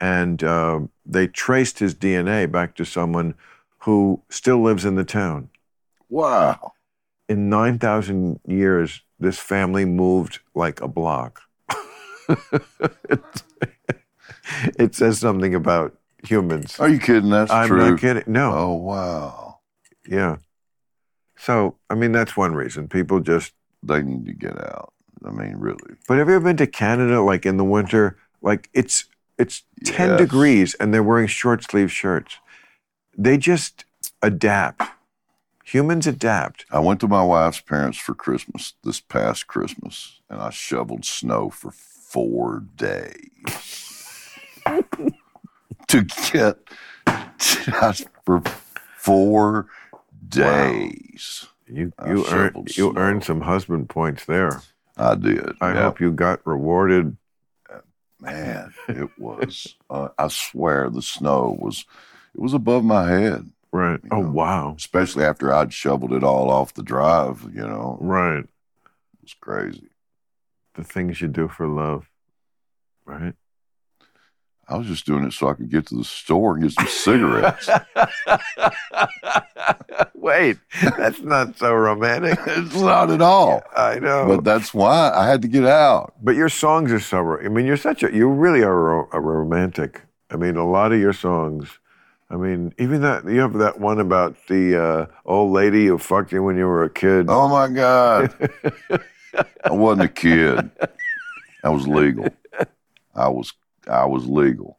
[0.00, 3.34] And uh, they traced his DNA back to someone
[3.78, 5.50] who still lives in the town.
[6.08, 6.72] Wow.
[7.28, 11.42] In 9,000 years, this family moved like a block.
[13.08, 13.22] it,
[14.78, 15.96] it says something about
[16.26, 16.78] humans.
[16.80, 17.30] Are you kidding?
[17.30, 17.82] That's true.
[17.82, 18.24] I'm not kidding.
[18.26, 18.52] No.
[18.54, 19.58] Oh wow.
[20.08, 20.36] Yeah.
[21.36, 22.88] So, I mean, that's one reason.
[22.88, 23.52] People just.
[23.82, 24.92] They need to get out.
[25.26, 25.94] I mean, really.
[26.08, 28.16] But have you ever been to Canada, like in the winter?
[28.40, 29.06] Like it's
[29.38, 30.18] it's ten Yes.
[30.20, 32.38] degrees, and they're wearing short sleeve shirts.
[33.16, 33.84] They just
[34.22, 34.82] adapt.
[35.64, 36.66] Humans adapt.
[36.70, 41.48] I went to my wife's parents for Christmas this past Christmas, and I shoveled snow
[41.50, 43.93] for four days
[45.88, 46.56] to get
[47.38, 48.42] just for
[48.96, 49.66] four
[50.28, 51.46] days.
[51.66, 54.62] You you earned you earned some husband points there.
[54.96, 55.52] I did.
[55.60, 55.82] I yeah.
[55.82, 57.16] hope you got rewarded.
[58.20, 59.74] Man, it was.
[59.90, 61.84] uh, I swear, the snow was.
[62.34, 64.00] It was above my head, Right.
[64.10, 64.30] Oh know.
[64.30, 64.74] wow.
[64.76, 67.42] especially after I'd shoveled it all off the drive.
[67.52, 68.38] You know, Right.
[68.40, 68.48] it
[69.22, 69.88] was crazy.
[70.74, 72.08] The things you do for love.
[73.04, 73.34] Right.
[74.68, 76.86] I was just doing it so I could get to the store and get some
[76.86, 77.68] cigarettes.
[80.14, 80.56] Wait,
[80.96, 82.38] that's not so romantic.
[82.46, 83.62] it's not at all.
[83.76, 84.26] I know.
[84.26, 86.14] But that's why I had to get out.
[86.22, 87.38] But your songs are so.
[87.38, 88.12] I mean, you're such a.
[88.12, 90.02] You really are a, a romantic.
[90.30, 91.78] I mean, a lot of your songs.
[92.30, 96.32] I mean, even that you have that one about the uh, old lady who fucked
[96.32, 97.26] you when you were a kid.
[97.28, 98.34] Oh my God.
[99.64, 100.70] I wasn't a kid.
[101.62, 102.28] I was legal.
[103.14, 103.52] I was
[103.88, 104.78] I was legal.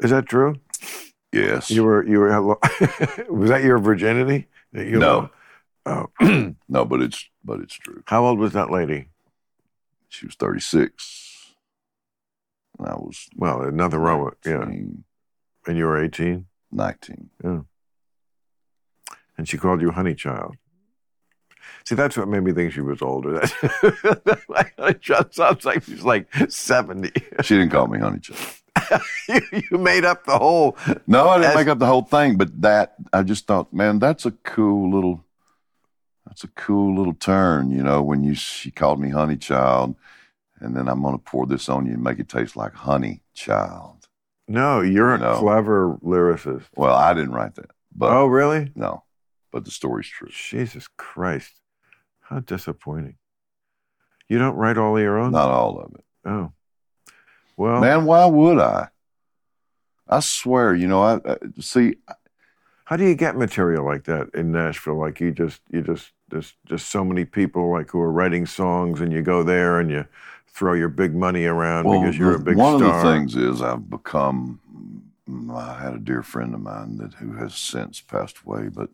[0.00, 0.56] Is that true?
[1.32, 1.70] Yes.
[1.70, 2.06] You were.
[2.06, 2.38] You were.
[3.30, 4.48] was that your virginity?
[4.72, 5.30] That you No.
[5.86, 6.10] Oh.
[6.68, 8.02] no, but it's but it's true.
[8.06, 9.08] How old was that lady?
[10.08, 11.54] She was 36.
[12.78, 14.62] And I was Well, another wrong with yeah.
[14.62, 15.04] And
[15.78, 17.30] you were 18, 19.
[17.42, 20.56] and she called you honey child.
[21.84, 23.40] See, that's what made me think she was older.
[25.00, 27.12] Just sounds like she's like seventy.
[27.42, 29.02] She didn't call me honey child.
[29.28, 30.76] you, you made up the whole.
[31.06, 34.24] No, I didn't make up the whole thing, but that I just thought, man, that's
[34.24, 35.24] a cool little,
[36.26, 38.02] that's a cool little turn, you know.
[38.02, 39.96] When you she called me honey child,
[40.60, 44.08] and then I'm gonna pour this on you and make it taste like honey child.
[44.48, 46.64] No, you're a clever lyricist.
[46.74, 48.70] Well, I didn't write that, but oh, really?
[48.74, 49.04] no,
[49.50, 50.28] but the story's true.
[50.30, 51.61] Jesus Christ,
[52.32, 53.16] how disappointing!
[54.28, 55.32] You don't write all your own.
[55.32, 56.52] Not all of it, Oh,
[57.56, 58.04] well, man.
[58.06, 58.88] Why would I?
[60.08, 61.94] I swear, you know, I, I see.
[62.84, 64.98] how do you get material like that in Nashville?
[64.98, 69.00] Like you just, you just, there's just so many people like who are writing songs,
[69.00, 70.06] and you go there and you
[70.48, 72.94] throw your big money around because you're a the- big one star.
[72.98, 74.60] of the things is I've become.
[75.52, 78.90] I had a dear friend of mine that who has since passed away, but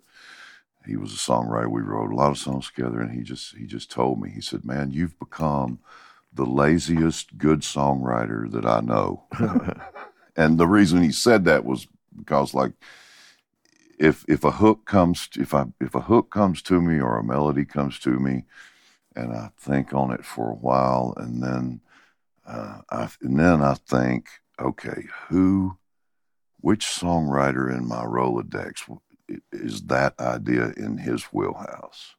[0.89, 1.71] he was a songwriter.
[1.71, 4.41] We wrote a lot of songs together, and he just he just told me he
[4.41, 5.81] said, "Man, you've become
[6.33, 9.25] the laziest good songwriter that I know."
[10.37, 11.87] and the reason he said that was
[12.17, 12.73] because like
[13.99, 17.25] if if a hook comes if I if a hook comes to me or a
[17.25, 18.45] melody comes to me
[19.15, 21.81] and I think on it for a while and then
[22.47, 24.29] uh, I, and then I think
[24.61, 25.77] okay who
[26.61, 28.89] which songwriter in my Rolodex
[29.53, 32.15] is that idea in his wheelhouse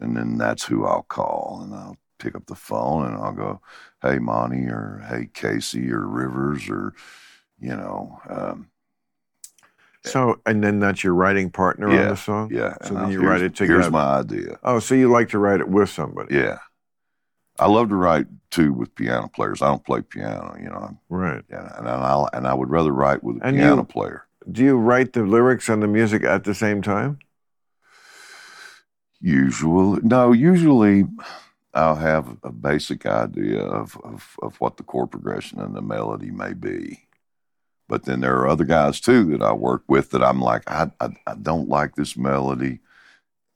[0.00, 3.60] and then that's who I'll call and I'll pick up the phone and I'll go
[4.02, 6.94] hey Monty or hey Casey or Rivers or
[7.60, 8.68] you know um,
[10.04, 12.50] So, and then that's your writing partner on the song.
[12.52, 13.80] yeah So and then I'll- you write it together.
[13.80, 16.34] here's my idea Oh, so you like to write it with somebody?
[16.36, 16.58] Yeah.
[17.58, 19.60] I love to write too with piano players.
[19.62, 20.76] I don't play piano, you know.
[20.78, 21.42] I'm- Right.
[21.50, 24.27] Yeah, and I and I would rather write with a And piano you- player.
[24.50, 27.18] Do you write the lyrics and the music at the same time?
[29.20, 30.32] Usually, no.
[30.32, 31.04] Usually,
[31.74, 36.30] I'll have a basic idea of, of of what the chord progression and the melody
[36.30, 37.08] may be.
[37.88, 40.90] But then there are other guys too that I work with that I'm like, I
[41.00, 42.80] I, I don't like this melody.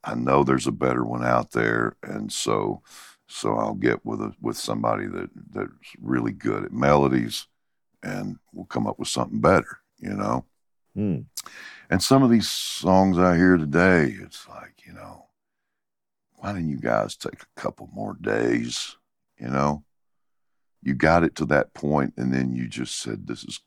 [0.03, 2.83] I know there's a better one out there, and so
[3.27, 5.71] so I'll get with a with somebody that that's
[6.01, 7.47] really good at melodies,
[8.03, 10.45] and we'll come up with something better, you know.
[10.95, 11.21] Hmm.
[11.89, 15.25] And some of these songs I hear today, it's like, you know,
[16.35, 18.95] why didn't you guys take a couple more days?
[19.39, 19.83] You know,
[20.81, 23.61] you got it to that point, and then you just said, This is,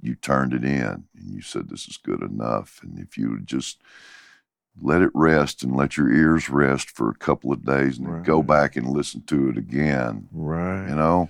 [0.00, 2.80] you turned it in, and you said, This is good enough.
[2.82, 3.80] And if you would just
[4.80, 8.22] let it rest and let your ears rest for a couple of days and then
[8.22, 10.88] go back and listen to it again, Right.
[10.88, 11.28] you know,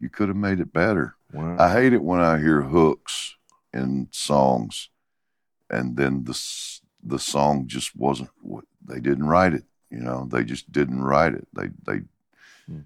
[0.00, 1.14] you could have made it better.
[1.32, 1.56] Wow.
[1.58, 3.36] I hate it when I hear hooks
[3.72, 4.88] in songs,
[5.68, 6.38] and then the
[7.02, 8.30] the song just wasn't.
[8.42, 9.64] what They didn't write it.
[9.90, 11.46] You know, they just didn't write it.
[11.52, 12.02] They they
[12.66, 12.80] Hmm.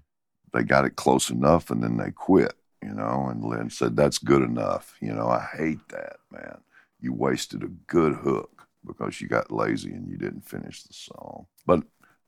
[0.53, 2.53] they got it close enough, and then they quit.
[2.81, 4.95] You know, and Lynn said that's good enough.
[5.01, 6.59] You know, I hate that man.
[6.99, 11.47] You wasted a good hook because you got lazy and you didn't finish the song.
[11.65, 11.83] But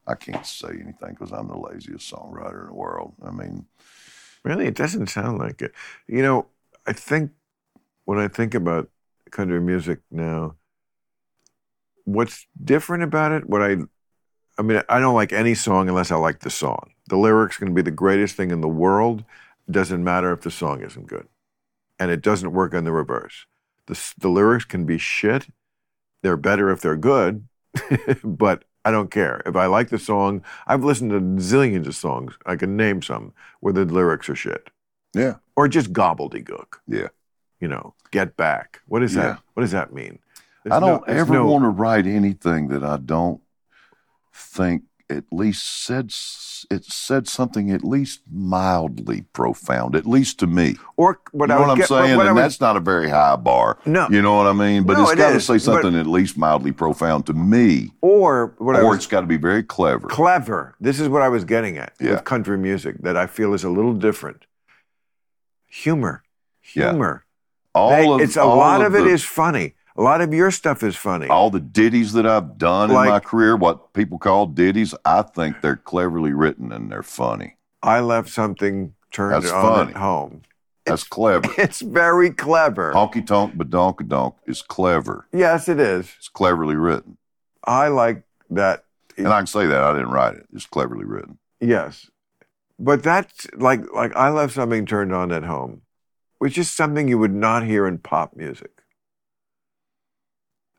[0.07, 3.13] I can't say anything because I'm the laziest songwriter in the world.
[3.23, 3.65] I mean,
[4.43, 5.73] Really, it doesn't sound like it.
[6.07, 6.45] You know,
[6.85, 7.31] I think
[8.07, 8.89] when I think about
[9.31, 10.55] country music now,
[12.05, 13.75] what's different about it, what I,
[14.57, 16.91] I mean, I don't like any song unless I like the song.
[17.09, 19.25] The lyrics can be the greatest thing in the world.
[19.67, 21.27] It doesn't matter if the song isn't good.
[21.99, 23.45] And it doesn't work on the reverse.
[23.87, 25.47] The, the lyrics can be shit.
[26.23, 27.45] They're better if they're good,
[28.23, 29.41] but I don't care.
[29.45, 32.37] If I like the song, I've listened to zillions of songs.
[32.45, 34.69] I can name some where the lyrics are shit
[35.13, 36.75] yeah, or just gobbledygook.
[36.87, 37.07] yeah.
[37.59, 38.81] You know, get back.
[38.87, 39.21] What does Yeah.
[39.23, 39.39] that?
[39.53, 40.19] What does that mean?
[40.69, 43.41] I don't there's ever no- want to write anything that I don't
[44.33, 46.11] think at least said
[46.69, 50.75] it said something at least mildly profound, at least to me.
[50.97, 52.17] Or what you I know would what I'm get, saying?
[52.17, 53.77] What I And would, that's not a very high bar.
[53.85, 54.07] no.
[54.09, 54.83] You know what I mean?
[54.83, 57.33] But No, it's it got to is, say but- something at least mildly profound to
[57.33, 60.07] me, or what I or was it's got to be very clever.
[60.09, 60.75] clever.
[60.81, 62.11] This is what I was getting at Yeah.
[62.11, 64.45] with country music that I feel is a little different.
[65.67, 66.23] Humor,
[66.73, 66.91] Yeah.
[67.77, 69.75] All They- of it's a lot of, it the- is funny.
[69.95, 71.27] A lot of your stuff is funny.
[71.27, 75.21] all the ditties that I've done Like- in my career, what people call ditties, I
[75.23, 77.57] think they're cleverly written and they're funny.
[77.81, 79.91] I left something turned That's on funny.
[79.91, 80.41] at home.
[80.85, 81.49] That's clever.
[81.57, 82.93] It's very clever.
[82.93, 85.25] Honky tonk, badonka donk is clever.
[85.33, 86.13] Yes, it is.
[86.19, 87.17] It's cleverly written.
[87.65, 88.83] I like that.
[89.17, 90.45] And I can say that I didn't write it.
[90.53, 91.39] It's cleverly written.
[91.59, 92.09] Yes.
[92.79, 95.81] But that's like like I left something turned on at home,
[96.39, 98.71] which is something you would not hear in pop music.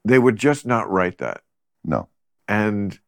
[0.05, 1.43] They would just not write that.
[1.85, 2.09] No.
[2.47, 2.99] And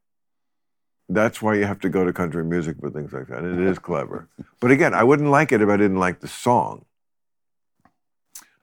[1.09, 3.39] that's why you have to go to country music for things like that.
[3.39, 4.29] And it is clever.
[4.61, 6.85] But again, I wouldn't like it if I didn't like the song.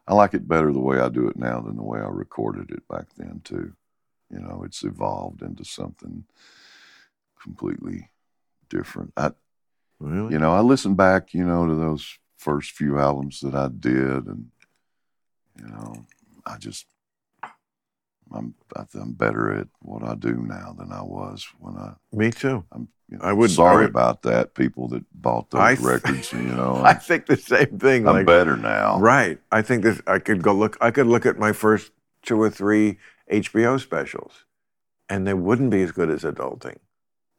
[0.08, 2.72] I like it better the way I do it now than the way I recorded
[2.72, 3.74] it back then too.
[4.30, 6.26] You know, it's evolved into something
[7.42, 8.10] completely
[8.70, 9.14] different.
[9.18, 9.32] I,
[10.00, 10.34] Really?
[10.34, 14.26] you know, I listen back, you know, to those first few albums that I did,
[14.28, 14.48] and
[15.60, 16.06] you know,
[16.46, 16.86] I just,
[18.34, 21.94] I'm, I I'm better at what I do now than I was when I.
[22.14, 22.64] Me too.
[22.72, 25.74] I'm you know, I would- sorry I would- about that, people that bought those I
[25.76, 26.32] records.
[26.34, 28.08] You know, I think the same thing.
[28.08, 29.00] I'm like, better now.
[29.00, 29.40] Right.
[29.52, 30.02] I think this.
[30.08, 30.78] I could go look.
[30.82, 31.92] I could look at my first
[32.24, 32.98] two or three
[33.32, 34.44] HBO specials,
[35.10, 36.78] and they wouldn't be as good as adulting.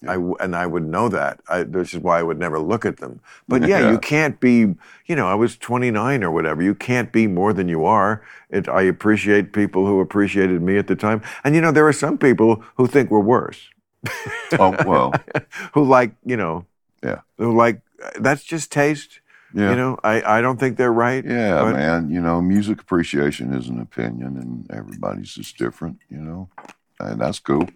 [0.06, 1.40] I w and I would know that.
[1.48, 3.20] I, this is why I would never look at them.
[3.48, 3.90] But yeah, Yeah.
[3.90, 4.74] you can't be.
[5.06, 6.62] You know, I was 29 or whatever.
[6.62, 8.22] You can't be more than you are.
[8.50, 11.92] It, I appreciate people who appreciated me at the time, and you know, there are
[11.92, 13.68] some people who think we're worse.
[14.58, 15.12] Oh well,
[15.74, 16.64] who like you know.
[17.02, 17.20] Yeah.
[17.38, 17.80] Who like
[18.20, 19.20] that's just taste.
[19.54, 19.70] yeah.
[19.70, 21.24] You know, I, I don't think they're right.
[21.24, 22.10] Yeah, but- man.
[22.10, 25.98] You know, music appreciation is an opinion, and everybody's just different.
[26.08, 26.48] You know,
[27.00, 27.68] and that's cool.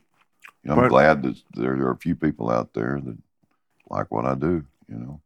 [0.62, 3.16] You know, I'm But- glad that there are a few people out there that
[3.90, 4.64] like what I do.
[4.88, 5.20] You know,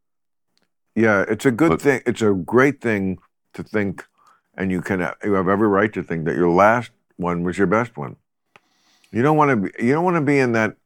[0.94, 2.00] Yeah, it's a good But- thing.
[2.06, 3.18] It's a great thing
[3.52, 4.06] to think,
[4.54, 7.66] and you can you have every right to think that your last one was your
[7.66, 8.16] best one.
[9.12, 9.84] You don't want to be.
[9.86, 10.76] You don't want to be in that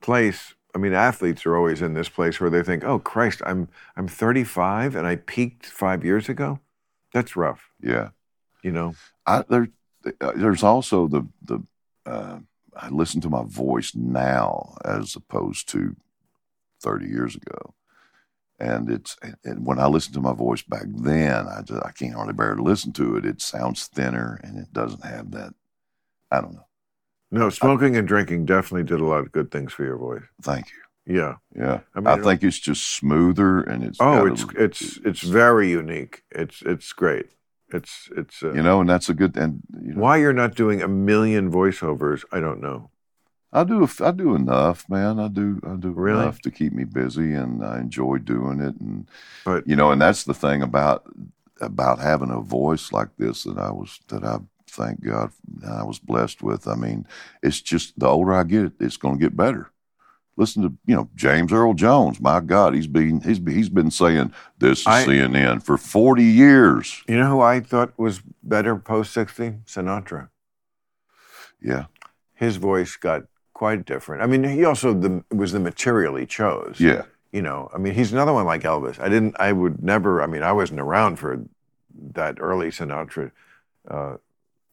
[0.00, 0.54] place.
[0.74, 4.08] I mean, athletes are always in this place where they think, "Oh Christ, I'm I'm
[4.08, 6.58] 35 and I peaked five years ago."
[7.12, 7.70] That's rough.
[7.80, 8.10] yeah.
[8.62, 8.94] You know.
[9.26, 9.68] I there,
[10.20, 11.62] uh, there's also the the.
[12.06, 12.40] Uh,
[12.80, 15.96] I listen to my voice now as opposed to
[16.82, 17.74] 30 years ago,
[18.58, 22.14] and it's and when I listen to my voice back then, I just I can't
[22.14, 23.26] hardly bear to listen to it.
[23.26, 25.54] It sounds thinner, and it doesn't have that.
[26.30, 26.66] I don't know.
[27.30, 30.22] No, smoking and drinking definitely did a lot of good things for your voice.
[30.42, 31.14] Thank you.
[31.14, 31.36] Yeah.
[31.54, 35.20] Yeah, I I, think it's just smoother and it's Oh, got a- it's it's it's
[35.22, 36.22] very unique.
[36.30, 37.30] It's it's great.
[37.72, 38.42] It's it's.
[38.42, 40.88] Uh, you know, and that's a good and you know, Why you're not doing a
[40.88, 42.90] million voiceovers, I don't know.
[43.52, 45.18] I do I do enough, man.
[45.18, 46.20] I do I do Really?
[46.22, 48.76] enough to keep me busy, and I enjoy doing it.
[48.80, 49.08] And
[49.44, 51.04] But- you know, and that's the thing about
[51.60, 54.38] about having a voice like this that I was that I
[54.68, 55.32] thank God
[55.66, 56.68] I was blessed with.
[56.68, 57.06] I mean,
[57.42, 59.70] it's just the older I get, it's going to get better.
[60.40, 62.18] Listen to you know James Earl Jones.
[62.18, 67.02] My God, he's been he's he's been saying this is I- CNN for forty years.
[67.06, 69.50] You know who I thought was better post 60?
[69.66, 70.30] Sinatra.
[71.60, 71.84] Yeah,
[72.32, 74.22] His voice got quite different.
[74.22, 76.76] I mean, he also the, was the material he chose.
[76.80, 77.02] yeah.
[77.32, 78.98] You know, I mean, he's another one like Elvis.
[78.98, 81.44] I didn't, I would never, I mean, I wasn't around for
[82.14, 83.30] that early Sinatra
[83.88, 84.16] uh,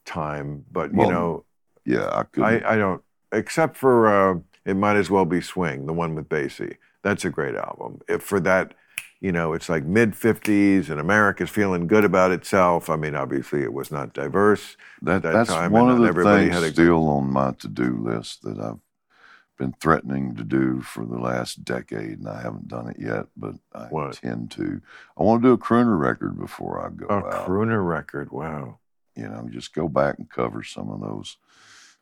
[0.06, 1.45] time, but, you Well, know,
[1.85, 2.44] Yeah, I could.
[2.44, 3.03] I, I don't,
[3.34, 6.77] except for uh, It Might As Well Be Swing, the one with Basie.
[7.03, 8.02] That's a great album.
[8.10, 8.73] If for that,
[9.22, 12.89] you know, it's like mid 50s and America's feeling good about itself.
[12.89, 14.76] I mean, obviously it was not diverse.
[15.02, 18.41] That, that that's time, one of the things had a- still on my to-do list
[18.44, 18.80] that I've
[19.57, 23.26] been threatening to do for the last decade, and I haven't done it yet.
[23.35, 24.07] But I What?
[24.22, 24.81] intend to.
[25.18, 27.48] I want to do a crooner record before I go A out.
[27.48, 28.31] crooner record.
[28.31, 28.80] Wow.
[29.15, 31.38] you know, just go back and cover some of those,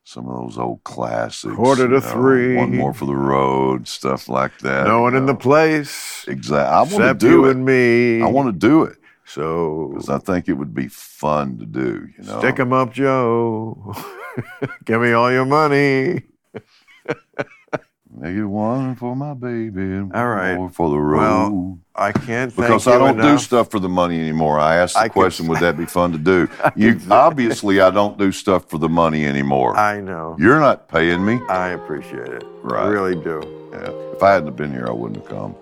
[0.07, 1.53] some of those old classics.
[1.55, 2.55] Quarter to you know, three.
[2.55, 4.85] One more for the road, stuff like that.
[4.87, 6.23] no one you in the place.
[6.27, 6.63] Exactly.
[6.63, 7.51] I want to do you it.
[7.57, 8.21] and me.
[8.21, 12.07] I want to do it So because I think it would be fun to do.
[12.17, 13.93] You know, stick 'em up, Joe.
[14.85, 16.21] Give me all your money.
[18.13, 21.49] Make it one for my baby and All one for the road.
[21.51, 24.59] Well, I can't thank because I don't do stuff for the money anymore.
[24.59, 26.47] I asked the I could- question, would that be fun to do?
[26.75, 29.75] You obviously, I don't do stuff for the money anymore.
[29.75, 30.35] I know.
[30.39, 31.41] You're not paying me.
[31.49, 32.43] I appreciate it.
[32.69, 33.41] I really do.
[33.71, 33.89] Yeah.
[34.13, 35.55] If I hadn't have been here, I wouldn't have come.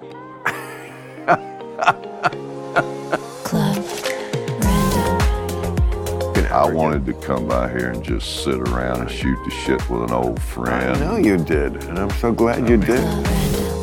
[6.53, 10.03] I wanted to come by here and just sit around and shoot the shit with
[10.03, 10.95] an old friend.
[10.95, 13.03] I know you did, and I'm so glad you did.
[13.03, 13.82] Club Random.